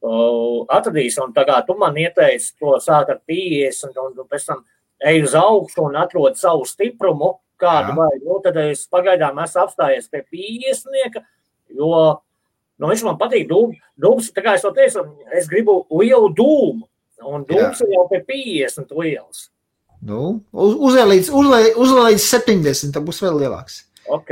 [0.05, 1.17] uh, atradīs.
[1.25, 4.63] Un tā kā tu man ieteici to sākt ar 50 un, un pēc tam
[5.01, 10.09] ej uz augšu un atrod savu stiprumu, kādu vajag, nu, tad es pagaidām esmu apstājies
[10.13, 11.21] pie 50.
[11.77, 12.21] Jo
[12.81, 13.51] nu, viņš man patīk.
[13.51, 15.05] Dūms, tā kā to teicu,
[15.37, 16.87] es gribu lielu dūmu.
[17.31, 19.49] Un dūms ir jau pie 50 liels.
[20.01, 23.83] Nu, uzliek līdz 70, tad būs vēl lielāks.
[24.11, 24.31] Ok,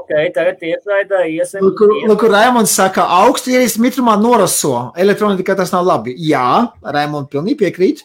[0.00, 1.62] okay tagad tiešraidē iesim.
[2.08, 4.88] Lūk, Raimonds saka, augstu ierīs mitrumā noraso.
[4.98, 6.16] Elektronika tas nav labi.
[6.18, 8.02] Jā, Raimonds pilnīgi piekrīt.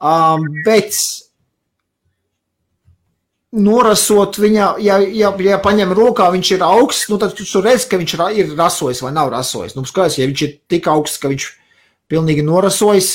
[0.00, 0.96] Um, bet
[3.50, 7.98] norasot viņa, ja, ja, ja paņem rokā, viņš ir augsts, nu, tad tu redz, ka
[7.98, 9.74] viņš ir rasojis vai nav rasojis.
[9.74, 11.48] Nu, skaidrs, ja viņš ir tik augsts, ka viņš
[12.10, 13.10] pilnīgi norasojis,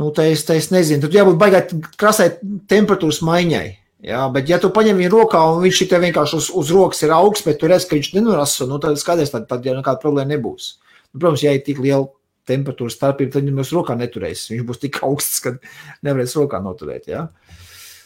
[0.00, 2.32] nu, te es, te es nezinu, tad jābūt baigāt krasai
[2.70, 3.68] temperatūras maiņai.
[4.02, 7.12] Jā, bet ja tu paņem viņu rokā un viņš ir vienkārši uz, uz rokas ir
[7.14, 10.32] augsts, bet tu redz, ka viņš nenoraso, nu, tad skaidrs, tad, tad jau nekāda problēma
[10.32, 10.72] nebūs.
[11.12, 12.08] Nu, protams, ja ir tik liela
[12.48, 14.48] temperatūras starpība, tad viņam uz rokā neturēs.
[14.50, 15.54] Viņš būs tik augsts, ka
[16.02, 17.06] nevarēs rokā noturēt.
[17.12, 17.28] Jā.
[17.28, 17.41] Ja?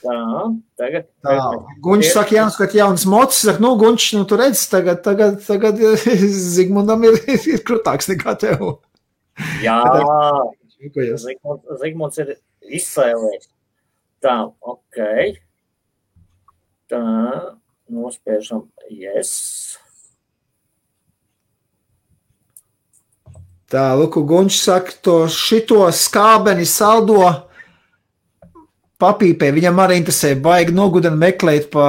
[0.03, 0.17] Tā,
[0.79, 1.07] tagad.
[1.25, 1.37] Tā.
[1.83, 5.81] Gunčs saka, Jānis, ka jauns mocis, saka, nu, Gunčs, nu, tu redz, tagad, tagad, tagad
[6.57, 7.19] Zigmundam ir,
[7.55, 8.67] ir krutāks nekā tev.
[9.65, 9.81] Jā,
[11.25, 11.27] Zigmunds,
[11.81, 12.37] Zigmunds ir,
[12.77, 13.49] izsēlēt.
[14.25, 15.01] Tā, ok.
[16.91, 17.03] Tā,
[17.93, 19.77] nospiežam yes.
[23.67, 27.46] Tā, Luku Gunčs saka, to šito skābeni saldo
[29.03, 29.51] papīpē.
[29.55, 31.87] Viņam arī interesē, baigi nogudeni meklēt pa...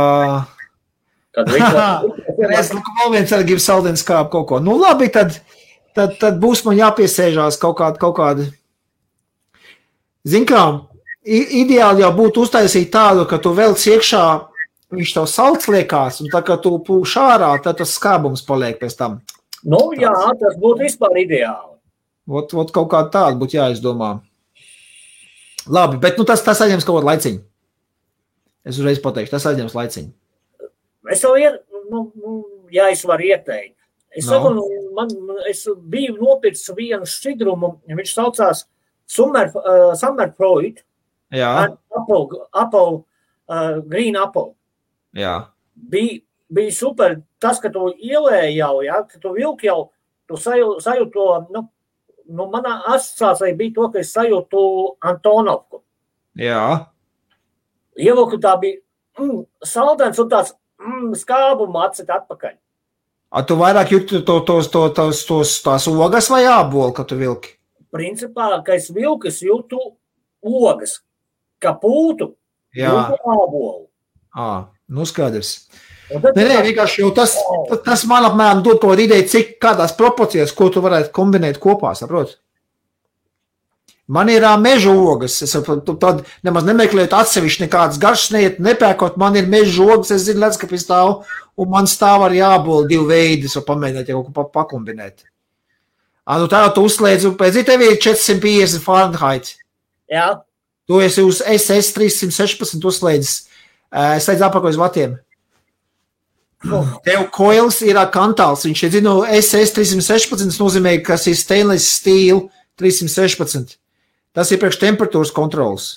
[1.37, 4.59] Kad Reiz, Luku, vēl viens arī grib saldeni skābu kaut ko.
[4.63, 5.35] Nu, labi, tad,
[5.97, 8.47] tad, tad būs man jāpiesēžās kaut kāda, kaut kāda.
[10.27, 10.63] Zin kā,
[11.23, 14.23] ideāli jau būtu uztaisīt tādu, ka tu velc iekšā,
[14.97, 18.97] viņš tev salds liekās, un tā kā tu pūš ārā, tad tas skābums paliek pēc
[18.99, 19.19] tam.
[19.63, 21.77] Nu, jā, tas būtu vispār ideāli.
[22.27, 24.17] Ot, ot kaut kā tāda būtu jāizdomā.
[25.73, 27.41] Labi, bet nu, tas, tas aizņems kaut kādu laiciņu.
[28.67, 30.11] Es uzreiz pateikšu, tas aizņems laiciņu.
[31.13, 31.59] Es jau ir,
[31.91, 32.37] nu, nu,
[32.73, 33.75] ja es varu ieteikt.
[34.11, 34.33] Es, no.
[34.33, 34.65] saku,
[34.95, 35.11] man,
[35.49, 38.65] es biju nopircis vienu šķidrumu, viņš saucās
[39.07, 40.81] Summer, uh, Summer Freud.
[41.31, 41.51] Jā.
[41.95, 43.01] Apple, Apple
[43.51, 44.51] uh, Green Apple.
[45.15, 45.35] Jā.
[45.75, 49.89] Bija, bija super tas, ka tu ielēji jau, ja, ka tu vilki jau,
[50.27, 51.63] tu sajūti sajūt to, nu,
[52.29, 54.61] nu, manā asociācijā bija to, ka es sajūtu
[55.07, 55.81] Antonovku.
[56.37, 56.87] Jā.
[57.97, 58.79] Ievilku tā bija
[59.19, 62.57] mm, saldens un tāds mm, skābumu atcīt atpakaļ.
[63.27, 67.17] A tu vairāk jūti to, tos, to, tos, tos, tās ogas vai ābolu, kad tu
[67.19, 67.57] vilki?
[67.91, 69.79] Principā, ka es vilku, es jūtu
[70.47, 70.99] ogas,
[71.63, 72.31] kā pūtu,
[72.77, 72.93] Jā.
[72.93, 73.87] jūtu ābolu.
[74.37, 74.47] Ā,
[74.93, 75.67] nu skaidrs.
[76.07, 77.33] Nē, nē, vienkārši jau tas,
[77.83, 81.91] tas man apmēram dod kaut kādu ideju, cik kādās proporcijās, ko tu varētu kombinēt kopā,
[81.99, 82.37] saprot?
[84.07, 89.49] Man ir meža ogas, es tad nemaz nemeklēju atsevišķi nekādas garšas, neiet nepērkot, man ir
[89.51, 91.25] meža ogas, es zinu, redz, ka pie stāv,
[91.59, 95.27] un man stāv arī jābūt divi veidi, varu pamēģināt, ja kaut ko pakombinēt.
[96.23, 99.57] À, nu tā tu uzslēdz, un pēc tev ir 450 Fahrenheit.
[100.11, 100.37] Jā.
[100.87, 103.37] Tu esi uz SS 316 uzslēdzis,
[104.47, 105.19] apakaļ uz vatiem.
[107.07, 108.65] Tev koils ir kantāls.
[108.65, 112.47] Viņš ir zinu, SS 316 nozīmē, kas ir stainless steel
[112.81, 113.77] 316.
[114.37, 115.87] Tas ir priekš temperatūras kontrols.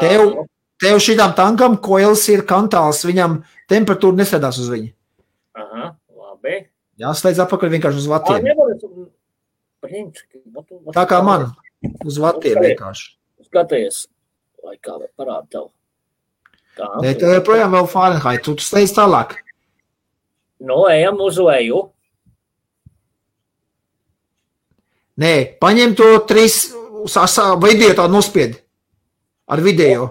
[0.00, 0.46] Tev,
[0.80, 3.04] tev šīm tankam koils ir kantāls.
[3.06, 4.90] Viņam temperatūra nesēdās uz viņa.
[5.60, 6.64] Aha, labi.
[7.02, 8.42] Jāslēdz apakaļ vienkārši uz vatiem.
[10.94, 11.50] Tā kā man.
[12.06, 13.10] Uz vatiem vienkārši.
[13.44, 14.06] Skaties,
[14.64, 15.70] vai kā parāda tev.
[16.78, 16.88] Tā.
[17.04, 18.46] Tev joprojām vēl Fahrenheit.
[18.46, 19.36] Tu slēdz tālāk.
[20.60, 21.80] Nu, ejam uz leju.
[25.20, 26.72] Nē, paņem to trīs
[27.62, 28.56] video tādu nospied
[29.46, 30.08] ar video.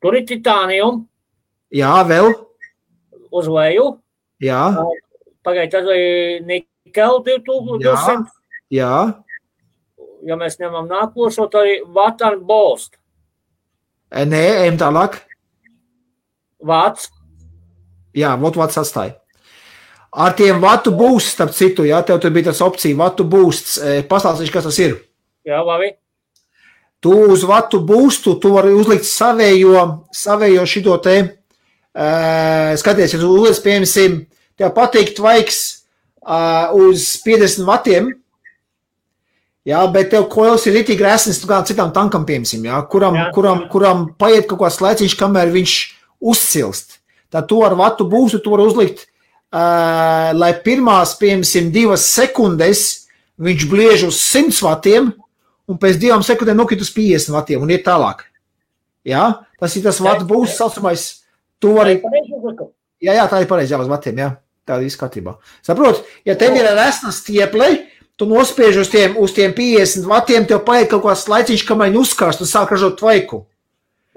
[0.00, 1.02] Tur ir titānium.
[1.74, 2.30] Jā, vēl.
[3.34, 3.98] Uz leju.
[4.40, 4.62] Jā.
[5.44, 7.82] Pagaidiet, tas ir nikel 2200.
[7.84, 8.78] Jā.
[8.78, 8.92] Jā.
[10.26, 12.96] Ja mēs ņemam nākošo, tad ir Vatan Bost.
[14.08, 15.20] Nē, ejam tālāk.
[16.64, 17.10] Vāts.
[18.16, 19.18] Jā, vot vāts atstāja.
[20.18, 23.76] Ar tiem vatu būs, starp citu, jā, tev tur bija tas opcija, vatu būsts.
[23.78, 24.96] E, pastāstīšu, kas tas ir.
[25.46, 25.92] Jā, labi.
[27.04, 31.14] Tu uz vatu būstu, tu vari uzlikt savējo, savējo šito te,
[31.94, 34.16] uh, skaties, ja tu uzliec, piemēram,
[34.58, 35.60] tev patīk tvaiks
[36.26, 38.10] uh, uz 50 vatiem,
[39.68, 43.24] Jā, bet tev koils ir itī grēsnis kā citam tankam, piemēram, jā, kuram, jā.
[43.36, 45.74] kuram, kuram paiet kaut kāds laiciņš, kamēr viņš
[46.24, 47.00] uzsilst.
[47.28, 49.04] Tad tu ar vatu būstu, tu vari uzlikt
[49.54, 52.84] uh, lai pirmās, piemēram, divas sekundes
[53.38, 55.12] viņš bliež uz 100 vatiem,
[55.68, 58.24] un pēc divām sekundēm nokrit uz 50 vatiem un iet tālāk.
[59.06, 59.44] Ja?
[59.60, 61.06] Tas ir tas vats būs saucamais.
[61.58, 61.98] Tu vari.
[63.02, 64.30] Jā, jā, tā ir pareizi, jā, uz vatiem, jā.
[64.68, 65.38] Tā ir izskatībā.
[65.64, 67.70] Saprot, ja tev ir resna stieple,
[68.20, 72.02] tu nospiež uz tiem, uz tiem 50 vatiem, tev paiet kaut kāds laiciņš, kamēr viņi
[72.02, 73.46] uzkārst un sāk ražot tvaiku.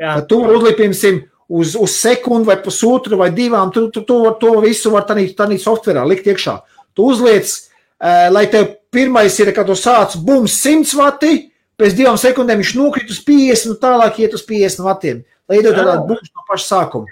[0.02, 0.18] Jā.
[0.18, 1.22] Tad tu uzlikt, piemēram,
[1.52, 3.72] uz, uz sekundi vai pusotru vai divām.
[3.74, 6.58] Tu, tu, tu to visu var tādā softverā likt iekšā.
[6.96, 11.34] Tu uzliec, uh, lai tev pirmais ir, kad tu sāc bums 100 vati,
[11.80, 15.26] pēc divām sekundēm viņš nokrīt uz 50 un tālāk iet uz 50 vatiem.
[15.50, 17.12] Lai iedod tādu bums no paša sākuma.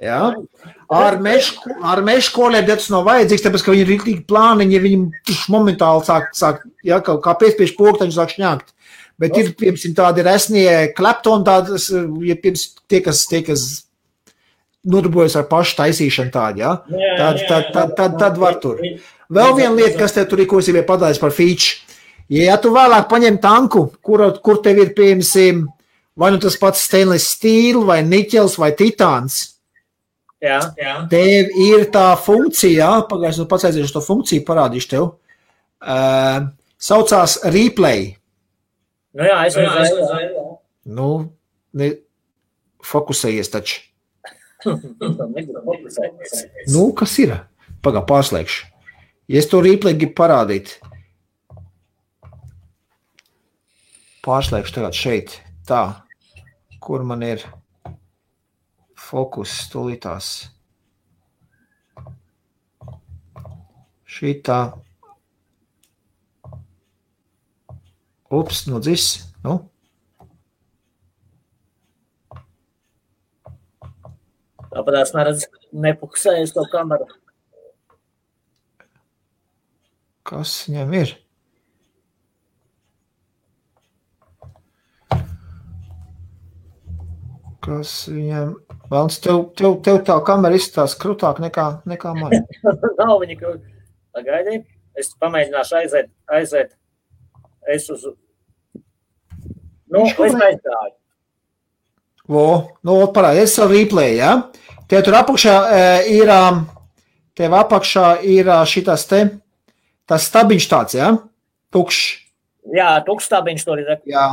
[0.00, 0.34] Ja?
[0.92, 6.28] Ar mežu kolēģiem tas nav vajadzīgs, tāpēc, ka viņi ir rīktīgi plāniņi, viņi momentāli sāk,
[6.36, 8.75] sāk ja, kā piespiež poktaņu sāk šņākt.
[9.20, 13.66] Bet ir, piemēram, tādi resnie kleptoni, tādas, ja, piemēram, tie, kas, tie, kas
[14.86, 16.74] nodarbojas ar pašu taisīšanu tādu, ja?
[17.18, 18.82] tad, tad, tad, tad, tad var tur.
[19.32, 21.82] Vēl viena lieta, kas te tur ir, ko es jau pateicu par feature.
[22.32, 25.64] Ja tu vēlāk paņem tanku, kur, kur tev ir, piemēram,
[26.18, 29.38] vai nu tas pats stainless steel, vai niķels, vai titāns,
[30.42, 30.94] jā, jā.
[31.12, 35.08] tev ir tā funkcija, pagājušajā nu pats aiziešu to funkciju, parādīšu tev,
[35.86, 36.48] uh,
[36.82, 38.08] saucās replay.
[39.16, 40.46] Nu jā, es redzēju.
[40.96, 41.08] Nu,
[41.76, 41.90] ne,
[42.84, 43.80] fokusējies taču.
[46.74, 47.36] nu, kas ir?
[47.84, 48.66] Pagā, pārslēgšu.
[49.30, 50.76] Ja es to rīplīgi parādīt,
[54.26, 55.82] pārslēgšu tagad šeit, tā,
[56.82, 57.42] kur man ir
[59.06, 60.32] fokus stulītās.
[64.16, 64.60] Šī tā.
[68.36, 69.06] Ups, nu dzis,
[69.44, 69.58] nu.
[74.70, 75.48] Tāpēc es neredzu,
[75.86, 77.06] nefokusēju to kameru.
[80.26, 81.14] Kas viņam ir?
[87.66, 88.52] Kas viņam
[88.86, 92.34] Vēlams, tev, tev, tev tā kamera izskatās krūtāk nekā, nekā man.
[93.00, 93.72] Nav viņa krūtāk.
[94.16, 94.60] Pagaidi,
[94.96, 96.76] es pamēģināšu aiziet, aiziet.
[97.74, 98.06] Es uz.
[99.92, 100.94] Nu, aizgāju.
[102.26, 102.46] Vo,
[102.82, 104.32] nu, parādi, es savu replay, ja?
[104.90, 105.82] Tev tur apakšā e,
[106.16, 106.30] ir,
[107.38, 109.20] tev apakšā ir šitas te,
[110.10, 111.12] tas stabiņš tāds, ja?
[111.74, 112.02] Tukšs.
[112.74, 113.92] Jā, tukšs stabiņš tur ir.
[114.10, 114.26] Jā.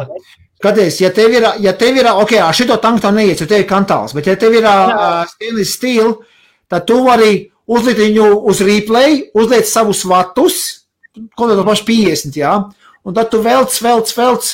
[0.57, 3.69] Skaties, ja tev ir, ja tev ir, ok, šito tanku tā neiet, jo tev ir
[3.69, 6.15] kantāls, bet ja tev ir uh, stainless steel,
[6.71, 7.33] tad tu vari
[7.69, 10.61] uzlikt viņu uz replay, uzlikt savus vatus,
[11.35, 12.53] kaut kā to pašu 50, jā,
[13.03, 14.53] un tad tu velc, velc, velc,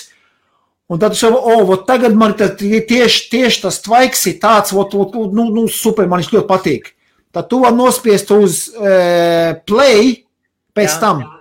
[0.90, 5.18] un tad tu o, oh, tagad man tieši, tieši tas tvaiks ir tāds, ot, ot,
[5.36, 6.94] nu, nu, super, man viņš ļoti patīk.
[7.36, 10.26] Tad tu vari nospiest uz uh, play
[10.74, 11.22] pēc jā, tam.
[11.22, 11.36] Jā.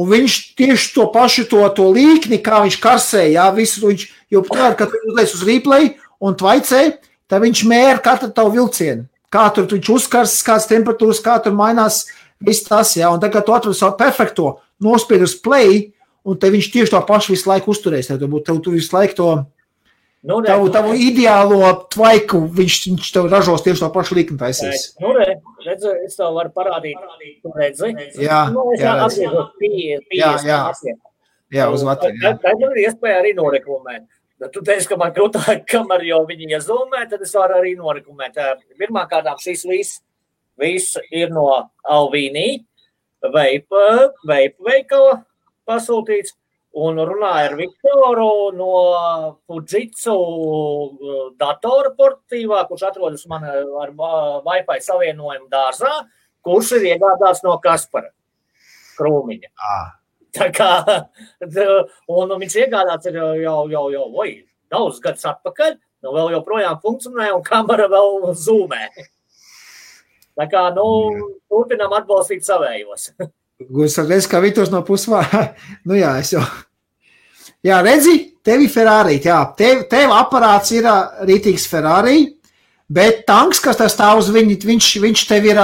[0.00, 4.44] Un viņš tieši to pašu, to, to līkni, kā viņš karsēja, jā, visu viņš, jo
[4.46, 6.84] tad, kad viņš uzliek uz replay un tvaicē,
[7.26, 12.04] tad viņš mēra katru tavu vilcienu kā tur viņš uzkars, kādas temperatūras, kā tur mainās.
[12.40, 15.90] Viss tas, jā, un tagad tu atrod savu perfekto, nospied uz play,
[16.24, 18.10] un te viņš tieši to pašu visu laiku uzturēs.
[18.10, 19.28] Tev, tev, tu visu laiku to
[20.28, 21.60] nu, re, tavu, tavu ideālo
[21.92, 24.90] tvaiku, viņš, viņš tev ražos tieši to pašu likni taisīs.
[25.00, 27.00] Nu, re, redz, es tev varu parādīt,
[27.40, 27.94] tu redzi?
[28.20, 30.60] Jā, nu, jā, jā, pie, pie, jā, jā.
[31.50, 32.36] Jā, uz Latviju.
[32.38, 34.04] Tā ir iespēja arī noreklamēt.
[34.54, 38.38] Tu teici, ka man grūtāk, kamēr jau viņi iezumē, tad es varu arī norekumēt.
[38.80, 39.98] Pirmkārt, šis viss,
[40.60, 41.48] viss ir no
[41.90, 42.62] Alvīnī,
[43.34, 43.82] veipa,
[44.28, 45.18] veipa veikala
[45.70, 46.36] pasūtīts.
[46.80, 48.74] Un runāja ar Viktoru no
[49.50, 50.14] Fujitsu
[51.40, 55.90] datora portīvā, kurš atrodas man ar Wi-Fi savienojumu dārzā,
[56.46, 58.12] kurš ir iegādāts no Kaspara
[59.00, 59.50] krūmiņa.
[59.58, 59.88] Ah.
[60.36, 60.70] Tā kā,
[62.20, 67.42] un viņš iegādāts jau, jau, jau, oi, daudz gadus atpakaļ, nu vēl joprojām funkcionē un
[67.46, 68.84] kamera vēl zūmē.
[70.38, 70.86] Tā kā, nu,
[71.50, 73.10] turpinām atbalstīt savējos.
[73.60, 75.22] Ar reizi, kā Vitos no pusvā.
[75.88, 76.44] nu jā, es jau.
[77.66, 80.86] Jā, redzi, tevi Ferrari, jā, tev, tev aparāts ir
[81.28, 82.22] rītīgs Ferrari,
[82.88, 85.60] bet tanks, kas tas stāv uz viņu, viņš, viņš tev ir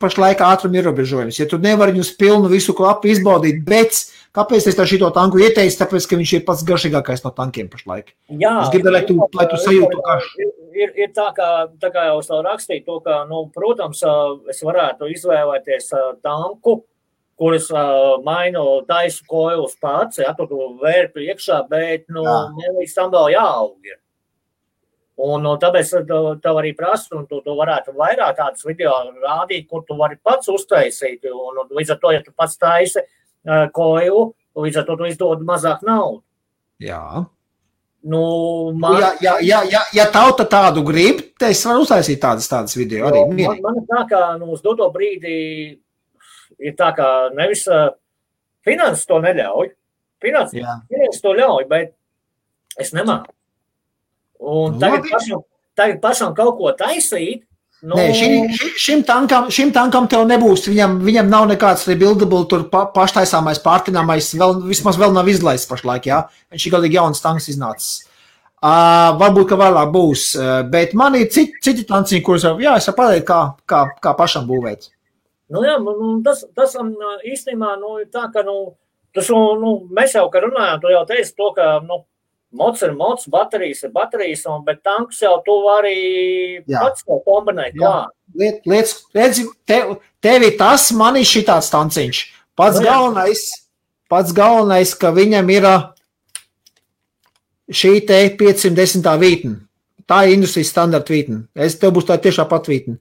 [0.00, 1.38] pašlaik ātruma ierobežojums.
[1.38, 4.00] Ja tu nevari uz pilnu visu klapu izbaudīt, bet
[4.34, 5.76] kāpēc es šo tanku ieteicu?
[5.82, 8.14] Tāpēc, ka viņš ir pats garšīgākais no tankiem pašlaik.
[8.32, 10.18] Jā, es gribēju, lai tu, lai tu sajūtu, ka.
[10.74, 14.00] Ir, ir tā, kā, tā kā jau es tev rakstīju, to, ka, nu, protams,
[14.50, 15.92] es varētu izvēlēties
[16.24, 16.80] tanku,
[17.38, 20.46] kuras uh, mainu taisu koilus pats, ja tu
[20.80, 23.76] vērtu iekšā, bet, nu, man līdz tam vēl jāaug.
[23.84, 23.98] Ir.
[25.24, 25.92] Un, un tāpēc
[26.42, 30.50] tev arī prasa, un tu, tu varētu vairāk tādus video rādīt, kur tu vari pats
[30.50, 31.26] uztaisīt.
[31.30, 34.26] Un, un līdz ar to, ja tu pats taisi uh, koju,
[34.58, 36.24] līdz ar to tu izdod mazāk naudu.
[36.82, 37.24] Jā.
[38.04, 38.24] Nu,
[38.76, 38.98] man...
[39.00, 43.06] ja, ja, ja, ja, ja tauta tādu grib, tad es varu uztaisīt tādas, tādas video
[43.08, 43.22] arī.
[43.30, 45.36] Man, man ir tā, ka nu, uz doto brīdi
[46.64, 47.92] ir tā, ka nevis uh,
[48.64, 49.72] finanses to neļauj.
[50.24, 51.92] Finanses, finanses to ļauj, bet
[52.80, 53.34] es nemāku.
[54.44, 55.42] Un tagad, pašam,
[55.76, 57.44] tagad pašam kaut ko taisīt.
[57.84, 57.98] Nu...
[57.98, 58.46] Nē, šim,
[58.80, 60.64] šim, tankam, šim tankam tev nebūs.
[60.70, 64.30] Viņam, viņam nav nekāds rebuildable, tur pa, paštaisāmais, pārtināmais.
[64.40, 66.08] Vēl, vismaz vēl nav izlaists pašlaik.
[66.08, 66.22] Jā.
[66.54, 68.06] Viņš ir galīgi jauns tanks iznācis.
[68.64, 70.30] Uh, varbūt, ka vēlāk būs.
[70.38, 73.82] Uh, bet man ir citi, citi tanciņi, kurus jau, jā, es varu pateikt, kā, kā,
[74.00, 74.88] kā pašam būvēt.
[75.54, 78.74] Nu, jā, nu, tas, tas īstenībā nu, ir tā, ka nu,
[79.14, 82.02] tas, nu, mēs jau, runājām, tu jau teici to, ka nu,
[82.54, 85.96] Mots ir mots, baterijas ir baterijas, un, bet tanks jau tu vari
[86.70, 86.84] Jā.
[86.84, 87.74] pats kombinēt.
[88.38, 92.20] Liet, liec, redzi, tev, tev ir tas, man ir šitāds tanciņš.
[92.54, 93.42] Pats nu galvenais,
[94.10, 95.66] pats galvenais, ka viņam ir
[97.74, 99.10] šī te 510.
[99.18, 99.56] vītne.
[100.06, 101.46] Tā ir industrijas standarta vītne.
[101.58, 103.00] Es tev būs tā tiešā pat vītne.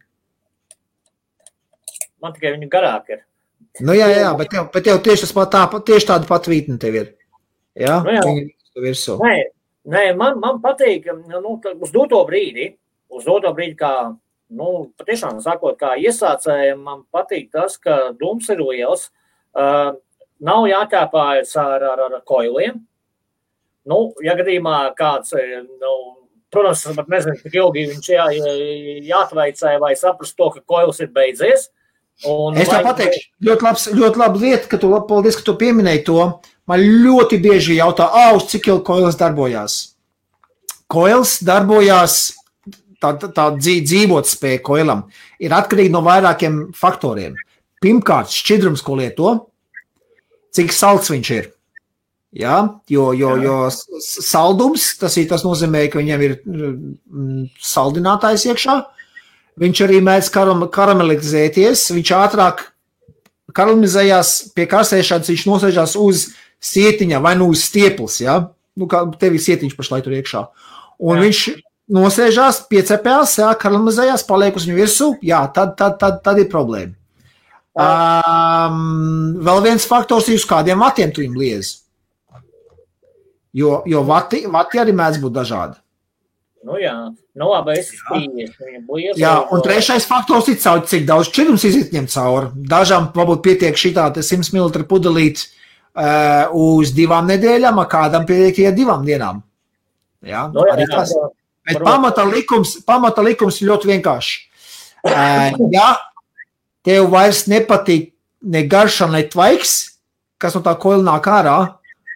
[2.24, 3.26] Man tikai viņa garāk ir.
[3.84, 7.12] Nu jā, jā, bet tev, bet tev tieši, tā, tieši tāda pat vītne tev ir.
[7.80, 8.24] Jā, nu jā.
[8.28, 8.48] Viņa,
[8.84, 9.18] virsū.
[9.22, 9.36] Nē,
[9.84, 12.70] Nē, man, man patīk, nu, uz doto brīdi,
[13.12, 14.14] uz doto brīdi, kā,
[14.56, 14.70] nu,
[15.00, 19.10] patiešām sakot, kā iesācējiem, man patīk tas, ka dums ir liels,
[19.60, 19.92] uh,
[20.40, 22.80] nav jākāpājas ar, ar, ar koiliem.
[23.84, 25.36] Nu, ja gadījumā kāds,
[25.68, 25.94] nu,
[26.54, 28.30] protams, pat nezinu, cik ilgi viņš jā,
[29.10, 31.68] jāatveicē vai saprast to, ka koils ir beidzies.
[32.30, 36.05] Un es tev pateikšu, ļoti, labs, ļoti laba lieta, ka tu, paldies, ka tu pieminēji
[36.07, 36.20] to.
[36.70, 38.07] Man ļoti bieži jautā,
[38.38, 39.80] uz cik ilgi koils darbojās.
[40.91, 42.20] Koils darbojās,
[43.03, 45.07] tā, tā dzīvot spēja koilam
[45.43, 47.36] ir atkarīga no vairākiem faktoriem.
[47.84, 49.34] Pirmkārt, šķidrums, ko lieto,
[50.55, 51.49] cik salds viņš ir.
[52.34, 52.80] Ja?
[52.89, 53.57] Jo, jo, jo
[54.01, 58.80] saldums tas, ir, tas nozīmē, ka viņam ir mm, saldinātājs iekšā.
[59.62, 62.64] Viņš arī mēdz karam, karamelizēties, viņš ātrāk
[63.54, 66.32] karamelizējās pie karsēšanas, viņš nosēžās uz
[66.64, 68.39] sietiņa vai nu uz stieples, ja?
[68.80, 70.41] nu, kā tev ir sietiņš pašlaik tur iekšā.
[71.04, 71.26] Un jā.
[71.28, 71.43] viņš
[71.93, 76.95] nosēžās, piecepās, jā, karamelizējās, paliek uz viņu virsū, jā, tad, tad, tad, tad ir problēma.
[77.74, 81.80] Um, vēl viens faktors ir, uz kādiem vatiem tu viņam liezi.
[83.54, 85.78] Jo, jo vati, vati arī mēdz būt dažādi.
[86.64, 86.93] Nu jā,
[87.36, 92.07] nu labi, es esmu Jā, un trešais faktors ir, caur, cik daudz šķidrums iziet ņem
[92.14, 92.51] cauri.
[92.72, 98.55] Dažām varbūt pietiek šī tāda 100 ml pudelīte uh, uz divām nedēļām, a kādam pietiek
[98.55, 99.43] tikai divām dienām.
[100.24, 100.45] Ja?
[100.55, 101.28] No, jā, jā, jā,
[101.68, 104.34] Bet pamata likums, pamata likums ir ļoti vienkāršs.
[105.03, 105.89] Uh, ja
[106.88, 108.14] tev vairs nepatīk
[108.55, 109.78] ne garša, ne tvaiks,
[110.39, 111.57] kas no tā koila nāk ārā,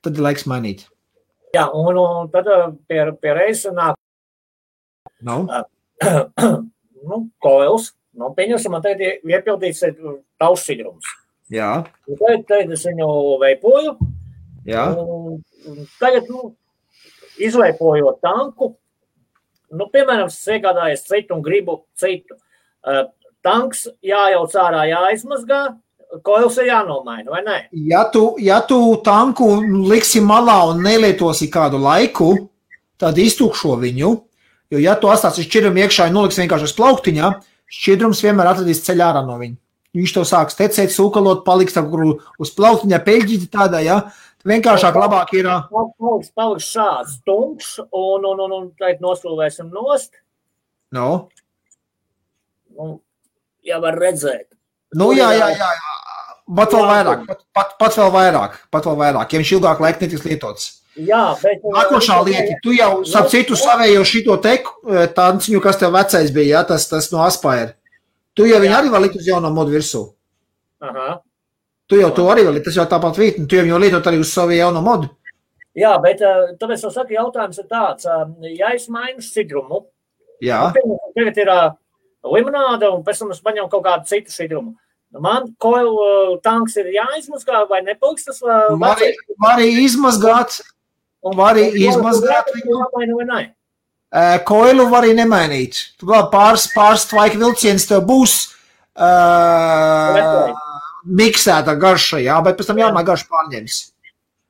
[0.03, 0.87] tad ir laiks mainīt.
[1.55, 2.47] Jā, un, un tad
[2.87, 3.99] pie, pie reizes nāk
[5.21, 5.37] no.
[7.07, 7.93] nu, koils.
[8.17, 9.83] Nu, pieņemsim, man tagad iepildīts
[10.41, 11.05] tavs sidrums.
[11.53, 11.85] Jā.
[12.17, 13.07] Tad, tad es viņu
[13.43, 13.93] veipoju.
[14.67, 14.87] Jā.
[16.01, 16.55] Tagad, nu,
[17.37, 18.73] izveipojot tanku,
[19.69, 22.39] nu, piemēram, iegādājies citu un gribu citu.
[22.87, 23.05] Uh,
[23.45, 25.61] tanks jājauc ārā, jāizmazgā,
[26.25, 27.57] koils ir jānomaina, vai ne?
[27.89, 29.49] Ja tu, ja tu tanku
[29.89, 32.31] liksi malā un nelietosi kādu laiku,
[32.99, 34.13] tad iztukšo viņu,
[34.73, 37.31] jo ja tu atstāsi šķidrumu iekšā un noliksi vienkārši uz plauktiņā,
[37.77, 39.57] šķidrums vienmēr atradīs ceļā ārā no viņa
[39.97, 43.97] viņš to sāks tecēt, sūkalot, paliks uz plauktiņa peļģīti tādā, ja,
[44.47, 45.49] vienkāršāk labāk ir.
[45.71, 50.13] Paliks, paliks šāds tumšs, un, un, un, un tagad nosūvēsim nost.
[50.95, 51.27] No.
[52.77, 52.99] Nu,
[53.65, 54.47] ja var redzēt.
[54.95, 55.95] Nu, jā, jā, jā, jā.
[56.57, 60.05] Pat vēl vairāk, pat, pat, pat vēl vairāk, pat vēl vairāk, ja viņš ilgāk laika
[60.05, 60.69] netiks lietots.
[60.97, 61.65] Jā, bet.
[61.75, 66.63] Nākošā lieta, tu jau, sap citu, savējo šito teku, tanciņu, kas tev vecais bija, jā,
[66.71, 67.75] tas, tas no Aspire.
[68.37, 70.03] Tu jau viņu arī vari likt uz jauno modu virsū.
[70.81, 71.19] Aha.
[71.89, 74.57] Tu jau to arī vari, tas jau tāpat vītni, tu jau lietot arī uz savu
[74.57, 75.11] jauno modu.
[75.77, 79.83] Jā, bet eh, tāpēc es saku, jautājums ir tāds, eh, ja es mainu sidrumu,
[80.43, 80.67] Jā.
[80.85, 81.71] Nu, tagad ir uh,
[82.27, 84.75] limonāde, un pēc tam es paņemu kaut kādu citu sidrumu.
[85.23, 88.41] Man koilu uh, tanks ir jāizmazgā, vai nepaliks tas?
[88.43, 89.01] Uh, var,
[89.41, 90.59] var arī izmazgāt,
[91.27, 93.23] un var arī izmazgāt viņu.
[93.27, 93.41] Ne?
[94.47, 95.81] Koilu var arī nemainīt.
[96.31, 98.37] Pāris, pāris tvaika vilciens tev būs
[98.97, 100.53] uh,
[101.07, 103.79] miksēta garša, jā, bet pēc tam jāmāk garša pārņems.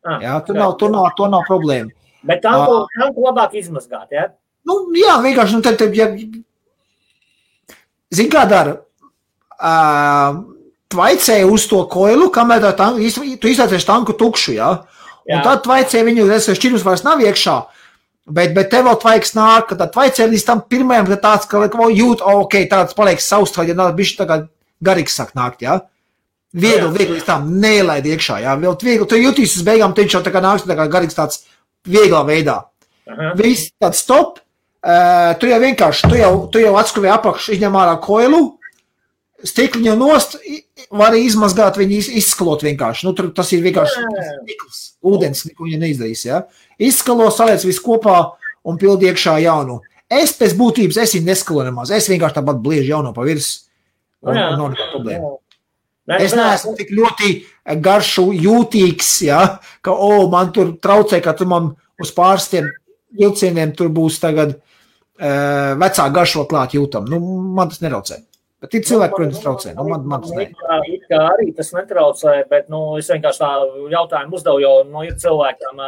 [0.07, 1.91] Ah, jā, tur nav, tur nav, tur nav problēma.
[2.28, 4.30] Bet tanku, uh, tanku labāk izmazgāt, jā?
[4.67, 6.07] Nu, jā, vienkārši, nu, tad, tad ja,
[8.13, 8.78] zin kā dara,
[9.57, 10.39] uh,
[10.93, 13.11] tvaicēja uz to koilu, kamēr tā tanku,
[13.41, 14.96] tu izlaicies tanku tukšu, jā, jā.
[15.43, 17.57] Tad tvaicēja viņu, es šķirus vairs nav iekšā,
[18.28, 21.61] Bet, bet tev vēl tvaiks nāk, ka tā tvaicē līdz tam pirmajam, ka tāds, ka
[21.63, 23.21] vēl jūt, ok, tāds paliek
[23.55, 24.38] vai ja bišķi tā kā
[24.84, 25.78] garīgs sāk nākt, jā.
[26.51, 28.57] Viegli, viegli līdz tam neielaid iekšā, jā.
[28.59, 31.45] Vēl viegli, tu jutīs uz beigām, tu jau tā kā nāks, tā kā garīgs tāds
[31.88, 32.57] vieglā veidā.
[33.07, 33.32] Aha.
[33.39, 34.41] Viss tāds stop,
[34.84, 38.57] uh, tu jau vienkārši, tu jau, tu jau atskuvē apakšu, izņem ārā koilu,
[39.45, 40.38] stikliņu nost,
[40.89, 43.05] var arī izmazgāt viņu, izskalot vienkārši.
[43.07, 44.05] Nu, tur tas ir vienkārši
[44.41, 46.25] stikls, ūdens, neko neizdarīs.
[46.25, 46.43] Ja?
[46.81, 48.17] Izskalo, saliec visu kopā
[48.67, 49.81] un pildi iekšā jaunu.
[50.07, 51.91] Es pēc būtības es viņu neskaloju nemaz.
[51.93, 53.67] Es vienkārši tāpat bliežu jauno pa virs.
[54.23, 55.35] Un, un, un, un, problēma.
[56.07, 57.33] Ne, es neesmu tik ļoti
[57.83, 59.41] garšu jūtīgs, ja,
[59.83, 62.69] ka, o, oh, man tur traucē, ka tu man uz pārstiem
[63.17, 67.09] vilcieniem tur būs tagad uh, vecā garšo klāt jūtam.
[67.11, 67.19] Nu,
[67.57, 68.21] man tas neraucē.
[68.68, 69.74] Bet ir cilvēki, kuriem tas traucē.
[69.78, 70.47] Nu, man, man tas ne.
[70.91, 73.51] It kā arī tas netraucē, bet nu, es vienkārši tā
[73.93, 75.80] jautājumu uzdevu, jo nu, ir cilvēkiem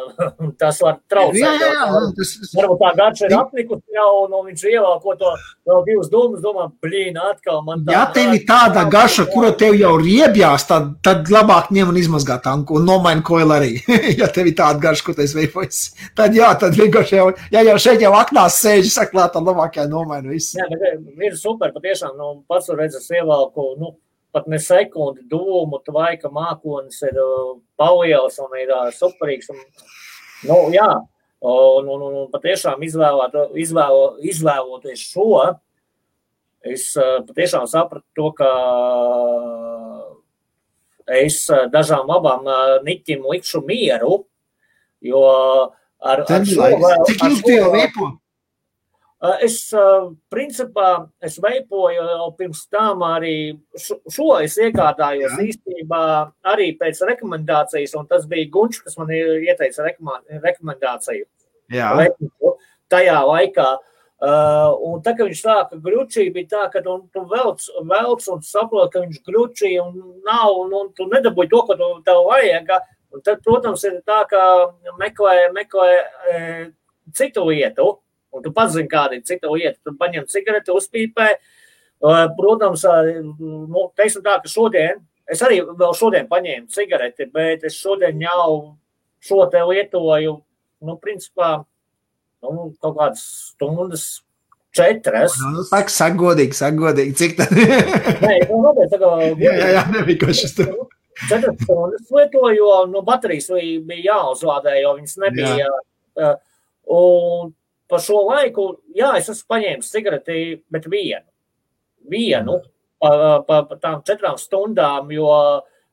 [0.62, 1.38] tas var traucēt.
[1.38, 2.00] Jā, jā, jā.
[2.18, 5.32] Tas, varbūt tā garša ir apnikusi jau, nu, viņš ievēl to
[5.66, 7.92] vēl divas domas, domā, blīn, atkal man tā.
[7.96, 12.38] Ja tev ir tāda garša, kura tev jau riebjās, tad, tad labāk ņem un izmazgā
[12.44, 13.72] tanku un nomaina koilu arī.
[14.20, 15.82] ja tev ir tāda garša, ko tu esi veifojis,
[16.16, 19.88] tad jā, tad vienkārši jau, ja jau šeit jau aknās sēž, saklāt, tad labāk jau
[19.90, 20.56] nomaina visu.
[20.60, 23.96] Jā, bet ir super, patiešām tiešām nu, pats redzes ievelku, nu,
[24.32, 29.50] pat ne sekundi dūmu, vai ka mākonis ir uh, palielas un ir uh, superīgs.
[29.50, 29.56] Un,
[30.48, 30.88] nu, jā,
[31.46, 35.30] un, un, un patiešām izvēlēt, izvēlo, izvēloties šo,
[36.66, 38.50] es uh, patiešām sapratu to, ka
[41.06, 42.48] es dažām abām
[42.86, 44.24] niķim likšu mieru,
[45.06, 45.24] jo
[46.02, 47.02] ar, ar šo vēl...
[47.10, 48.14] Cik tu jau veipo?
[49.42, 49.70] Es,
[50.30, 55.46] principā, es veipoju jau pirms tam arī šo es iegādājos Jā.
[55.48, 56.02] īstenībā
[56.52, 61.24] arī pēc rekomendācijas, un tas bija Gunčs, kas man ieteica rekomendāciju.
[61.72, 61.90] Jā.
[62.92, 63.68] Tajā laikā.
[64.16, 68.40] Uh, un tā, kad viņš sāka gručī, bija tā, ka tu, tu velc, velc un
[68.46, 72.72] saproti, ka viņš gručī un nav, un, un tu nedabūji to, ko tu tev vajag.
[73.12, 74.40] Un tad, protams, ir tā, ka
[74.96, 75.90] meklē, meklē
[76.32, 76.40] e,
[77.16, 77.92] citu lietu
[78.36, 79.78] un tu pats zini, kāda ir cita lieta.
[79.84, 81.28] Tu paņem cigareti, uzpīpē.
[82.36, 82.84] Protams,
[83.40, 85.00] nu, teiksim tā, ka šodien,
[85.32, 88.76] es arī vēl šodien paņēmu cigareti, bet es šodien jau
[89.24, 90.36] šo te lietoju,
[90.84, 91.50] nu, principā,
[92.44, 94.06] nu, kaut kādas stundas
[94.76, 95.38] četras.
[95.40, 97.48] Nu, saka, saka godīgi, saka godīgi, cik tā?
[98.26, 99.12] Nē, nu, nopietni, tā kā...
[99.40, 100.72] jā, jā, jā, nebija kaut šis tur.
[101.26, 103.48] Četras stundas lietoju, jo, nu, baterijas
[103.88, 105.70] bija jāuzlādē, jo viņas nebija.
[106.16, 106.34] Jā.
[106.96, 107.54] Un
[107.90, 110.40] pa šo laiku, jā, es esmu paņēmis cigareti,
[110.72, 111.24] bet vienu.
[112.10, 112.60] Vienu
[113.02, 113.10] pa,
[113.46, 115.30] pa, pa tām četrām stundām, jo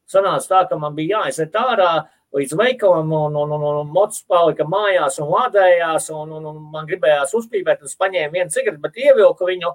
[0.09, 1.93] sanāca tā, ka man bija jāiziet ārā
[2.33, 6.89] līdz veikalam, un, un, un, un mocis palika mājās un lādējās, un, un, un man
[6.89, 9.73] gribējās uzpīpēt, un es paņēmu vienu cigareti, bet ievilku viņu.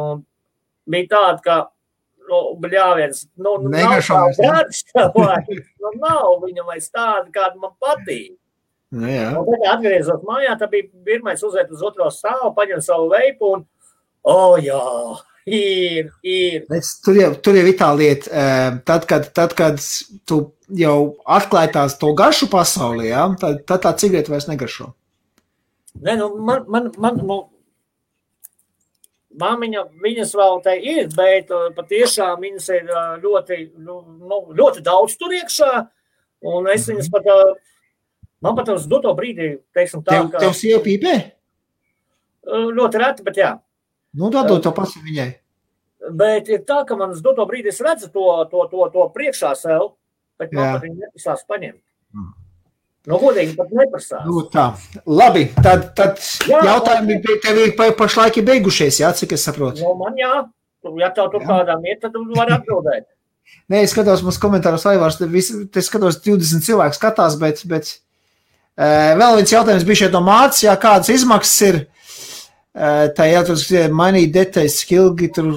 [0.00, 0.22] Un
[0.90, 1.56] bija tāda, ka
[2.30, 8.36] nu, bļāviens, nu, nav tā garša, nu, nav viņa vairs tāda, kāda man patīk.
[8.90, 13.66] Nu, tad atgriezos mājā, tad bija pirmais uziet uz otro stāvu, paņem savu veipu un,
[14.26, 14.80] oh, jā,
[15.56, 16.64] ir, ir.
[16.76, 19.78] Es, tur, jau, tur jau ir tā lieta, eh, tad, kad, tad, kad
[20.28, 20.40] tu
[20.78, 20.96] jau
[21.26, 24.90] atklāji tās to garšu pasaulē, ja, tad, tad tā cigarete vairs negaršo.
[26.00, 27.40] Nē, nu, man, man, man, nu,
[29.40, 34.82] Māmiņa, viņas vēl te ir, bet uh, patiešām viņas ir uh, ļoti, nu, nu, ļoti
[34.84, 35.70] daudz tur iekšā.
[36.50, 37.52] Un es viņas pat uh,
[38.40, 40.40] Man pat uz doto brīdi, teiksim, tā, tev, ka...
[40.40, 41.12] Tev sieva pīpē?
[42.48, 43.50] Ļoti reti, bet jā.
[44.16, 45.28] Nu, dod to pasu viņai.
[46.16, 49.52] Bet ir tā, ka man uz doto brīdi es redzu to, to, to, to priekšā
[49.58, 49.92] sev,
[50.40, 51.80] bet man pat viņi nepisās paņemt.
[52.16, 52.30] Mm.
[53.08, 54.24] No nu, godīgi pat neprasās.
[54.28, 54.66] Nu, tā.
[55.08, 57.38] Labi, tad, tad jā, jautājumi labi.
[57.44, 59.84] tev ir pašlaik beigušies, jā, cik es saprotu.
[59.84, 60.34] Nu, man jā,
[61.00, 63.08] ja tev tur kādām iet, tad var atbildēt.
[63.72, 67.96] Nē, es skatos mūsu komentārus, Aivārs, te skatos 20 cilvēku skatās, bet, bet
[68.80, 71.80] Eh, vēl viens jautājums bija šeit no mācības, jā, kādas izmaksas ir.
[72.70, 73.26] Eh, tā
[73.68, 75.50] ka mainīt detaļas, ilgi tur,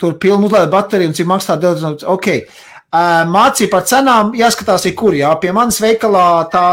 [0.00, 2.04] tur pilnu uzlādēt bateriju un cik maksā daudz.
[2.08, 2.28] Ok.
[2.32, 5.30] Eh, mācība par cenām jāskatās, ir kur, jā.
[5.42, 6.66] Pie manas veikalā tā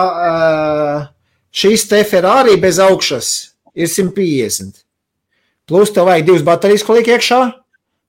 [1.54, 3.30] šīs te Ferrari bez augšas
[3.76, 4.84] ir 150.
[5.68, 7.42] Plus tev vajag divas baterijas, ko liek iekšā,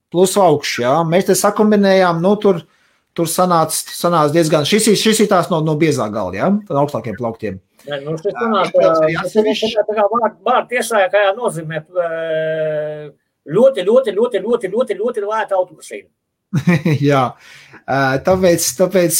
[0.09, 0.97] plus augšs, jā.
[1.05, 2.63] Mēs te sakumbinējām, nu tur
[3.19, 4.67] tur sanāca, sanāca diezgan.
[4.67, 6.49] Šis, šis ir tās no, no biezā gala, ja?
[6.53, 7.59] no augstākiem plauktiem.
[7.87, 11.81] Ja, nu, šis sanāk, tā kā vārdu tiešākajā nozīmē
[13.49, 16.09] ļoti, ļoti, ļoti, ļoti, ļoti, ļoti lēta automašīna.
[17.11, 17.23] jā,
[18.25, 19.17] tāpēc, tāpēc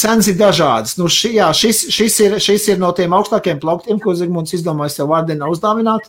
[0.00, 0.96] cenas ir dažādas.
[1.00, 5.00] Nu, ši, jā, šis, šis, ir, šis ir no tiem augstākiem plauktiem, ko Zigmunds izdomājis
[5.00, 6.08] sev vārdienā uzdāvināt.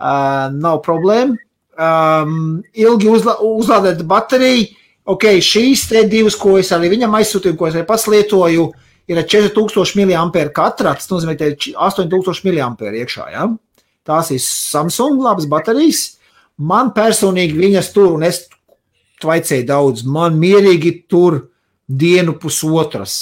[0.00, 1.36] Uh, nav problēma.
[1.80, 4.68] Um, ilgi uzla, uzlādēt bateriju
[5.10, 8.68] ok, šīs te divas, ko es arī viņam aizsūtīju, ko es arī pats lietoju,
[9.10, 10.94] ir 4000 mAh katra.
[10.98, 11.50] Tas nozīmē, ka
[11.88, 13.28] 8000 mAh iekšā.
[13.34, 13.48] Ja?
[14.06, 16.19] Tās ir Samsung labas baterijas.
[16.60, 18.44] Man personīgi viņas tur, un es
[19.22, 21.42] tvaicēju daudz, man mierīgi tur
[21.88, 23.16] dienu pusotras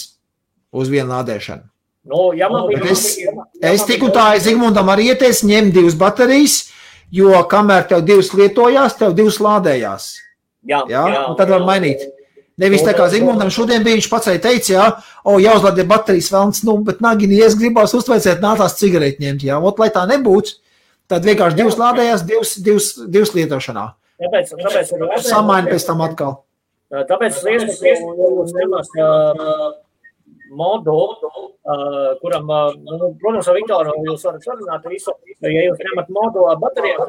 [0.74, 1.64] uz vienu lādēšanu.
[2.08, 5.48] Nu, ja man, Bet es, ja man, ja es tik un tā, Zigmundam arī ieteicu
[5.50, 6.60] ņemt divas baterijas,
[7.12, 10.14] jo kamēr tev divas lietojās, tev divas lādējās.
[10.68, 12.06] Jā, jā, jā, un tad var mainīt.
[12.58, 14.86] Nevis tā kā Zigmundam šodien bija, viņš pats arī teica, jā,
[15.22, 19.78] o, jāuzlādē baterijas vēlns, nu, bet nagini, es gribās uztveicēt, nātās cigareti ņemt, jā, ot,
[19.78, 20.56] lai tā nebūtu,
[21.10, 23.86] tad vienkārši divas lādējās, divas, divas, divas lietošanā.
[24.18, 26.40] Tāpēc, tāpēc samaini pēc tam atkal.
[26.88, 27.92] Tāpēc es
[28.56, 28.90] ņemas
[30.58, 30.94] modu,
[32.22, 35.12] kuram, nu, protams, ar Viktoru jūs varat sarunāt visu,
[35.44, 37.08] ja jūs ņemat modu bateriju,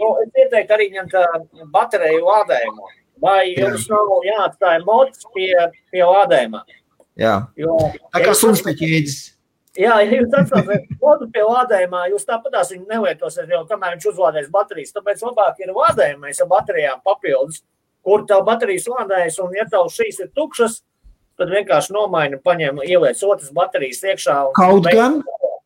[0.00, 1.14] nu, es ieteiktu arī ņemt
[1.74, 2.92] bateriju lādējumu.
[3.22, 5.52] Vai jums nav jāatstāja mods pie,
[5.94, 6.64] pie lādējuma?
[7.14, 7.36] Jā.
[7.56, 7.78] Jo,
[8.10, 9.20] tā kā suns pēc ēdis.
[9.74, 14.50] Jā, ja jūs atstājat modu pie lādējumā, jūs tāpatās viņu nelietosiet, jo kamēr viņš uzlādēs
[14.54, 14.94] baterijas.
[14.94, 17.64] Tāpēc labāk ir lādējumais ar baterijām papildus,
[18.06, 20.78] kur tev baterijas lādējas, un ja tev šīs ir tukšas,
[21.40, 24.38] tad vienkārši nomaini, paņem, ieliec otras baterijas iekšā.
[24.54, 25.18] Kaut gan,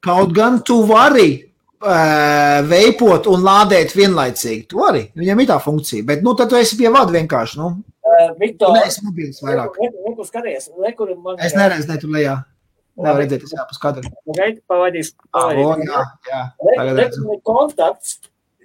[0.05, 1.29] kaut gan tu vari
[1.79, 4.67] veipot un lādēt vienlaicīgi.
[4.71, 7.59] Tu vari, viņam ir tā funkcija, bet nu, tad tu esi pie vada vienkārši.
[7.61, 7.77] Nu.
[8.09, 9.77] Uh, Viktor, tu neesi mobils vairāk.
[9.79, 11.37] Nekur skaties, nekur man.
[11.45, 12.41] Es neredzu, ne tu lejā.
[12.99, 14.11] Nevar redzēt, tas jāpas kadru.
[14.35, 15.13] Gaidi, pavaidīs.
[15.35, 15.87] pavaidīs.
[15.87, 16.41] Jā, jā.
[16.67, 17.37] Tagad redzu.
[17.47, 18.17] Kontakts.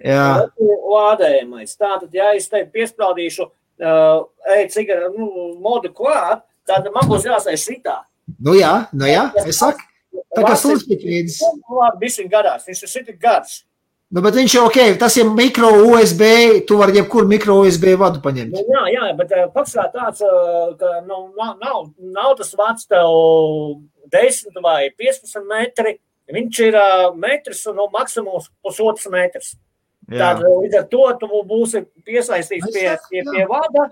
[0.04, 0.24] Jā.
[0.58, 1.76] Lādējamais.
[1.78, 4.24] Tātad, ja es te piesprādīšu uh,
[4.58, 5.28] e-cigaru nu,
[5.62, 8.00] modu klāt, tad man būs jāsai šitā.
[8.42, 9.86] Nu jā, nu jā, es saku.
[10.34, 11.38] Tā kā sulspiķīdis.
[11.70, 13.62] Labi, bišķiņ garās, viņš ir šitik garš.
[14.14, 16.22] Nu, bet viņš ir ok, tas ir mikro USB,
[16.68, 18.54] tu vari jebkuru mikro USB vadu paņemt.
[18.54, 20.22] Nu, jā, jā, bet pats kā tāds,
[20.78, 21.80] ka nu, nav, nav,
[22.14, 23.08] nav tas vats tev
[24.14, 25.98] 10 vai 15 metri,
[26.30, 26.78] viņš ir
[27.20, 29.54] metrs un no maksimums pusotrs metrs.
[30.04, 33.88] Tad līdz ar to tu būsi piesaistīts pie, pie, pie vada.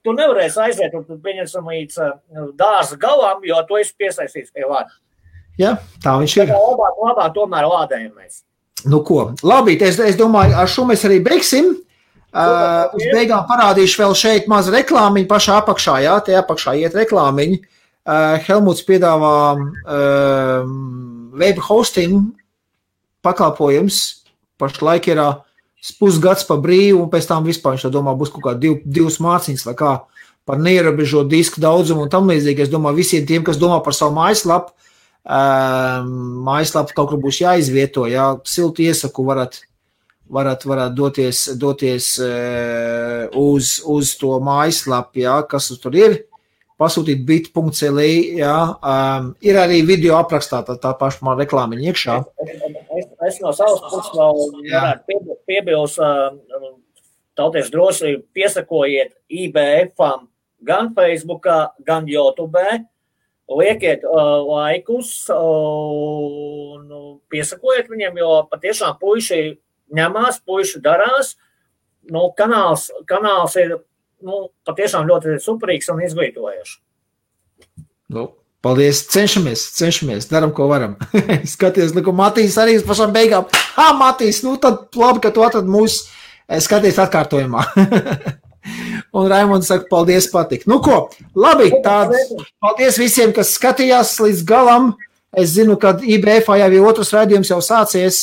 [0.00, 1.98] Tu nevarēsi aiziet pieņemsim līdz
[2.56, 4.92] dārza galam, jo tu esi piesaistīts pie vada.
[5.60, 6.54] Jā, tā viņš ir.
[6.54, 8.40] Labāk, labāk tomēr lādējamies.
[8.88, 11.74] Nu ko, labi, es, es domāju, ar šo mēs arī beigsim.
[12.30, 17.58] Uh, uz beigām parādīšu vēl šeit mazu reklāmiņu pašā apakšā, jā, tie apakšā iet reklāmiņu.
[17.58, 20.64] Uh, Helmuts piedāvā uh,
[21.36, 22.32] web hosting
[23.22, 24.24] pakalpojums.
[24.60, 25.42] Pašlaik ir uh,
[26.00, 29.66] pusgads pa brīvu, un pēc tam vispār viņš domā, būs kaut kā div, divas mācības
[29.68, 29.92] vai kā
[30.48, 32.66] par neierobežotu disku daudzumu un tam līdzīgi.
[32.66, 34.72] Es domāju, visiem tiem, kas domā par savu mājaslapu,
[35.24, 36.14] um,
[36.48, 39.60] mājaslapu kaut kur būs jāizvieto, jā, silti iesaku varat,
[40.32, 46.18] varat, varat doties, doties uh, uz, uz to mājaslapu, jā, kas tur ir
[46.80, 48.00] pasūtīt bit.cl.
[48.40, 52.16] Ja, um, ir arī video aprakstā tā, tā paša reklāmiņa iekšā.
[52.46, 56.70] Es, es, no savas puses vēl piebilst, uh,
[57.38, 60.28] tautieši droši piesakojiet IBF-am
[60.66, 62.64] gan Facebookā, gan YouTube.
[63.50, 69.40] Liekiet uh, laikus uh, un piesakojiet viņiem, jo patiešām puiši
[69.96, 71.34] ņemās, puiši darās.
[72.10, 73.74] Nu, kanāls, kanāls ir
[74.26, 76.76] nu, patiešām ļoti superīgs un izglītojošs.
[78.10, 78.26] Nu,
[78.64, 79.04] paldies!
[79.12, 80.96] Cenšamies, cenšamies, darām, ko varam.
[81.54, 83.48] Skaties, nu, Matīs arī uz pašām beigām.
[83.78, 86.02] Ah, Matīs, nu tad labi, ka tu atrad mūs,
[86.48, 87.66] eh, skaties atkārtojumā.
[89.16, 90.66] Un Raimons saka, paldies, patīk.
[90.70, 92.34] Nu, ko, labi, tāds.
[92.62, 94.92] Paldies visiem, kas skatījās līdz galam.
[95.30, 98.20] Es zinu, ka IBF jau ir otrs raidījums jau sācies.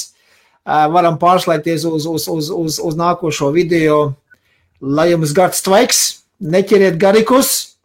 [0.68, 4.18] Eh, varam pārslēgties uz, uz, uz, uz, uz nākošo video.
[4.82, 6.02] Lai jums gards tvaiks,
[6.38, 7.78] neķeriet garikus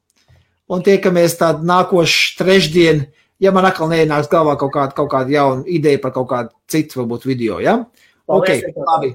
[0.73, 3.07] un tiekamies tādu nākošu trešdienu,
[3.43, 7.03] ja man atkal neienāks galvā kaut kāda, kaut kāda jauna ideja par kaut kādu citu,
[7.03, 7.61] varbūt video.
[7.65, 7.81] Ja?
[8.29, 9.15] Ok, labi.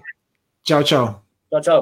[0.67, 1.05] Čau, čau.
[1.53, 1.79] Čau, čau.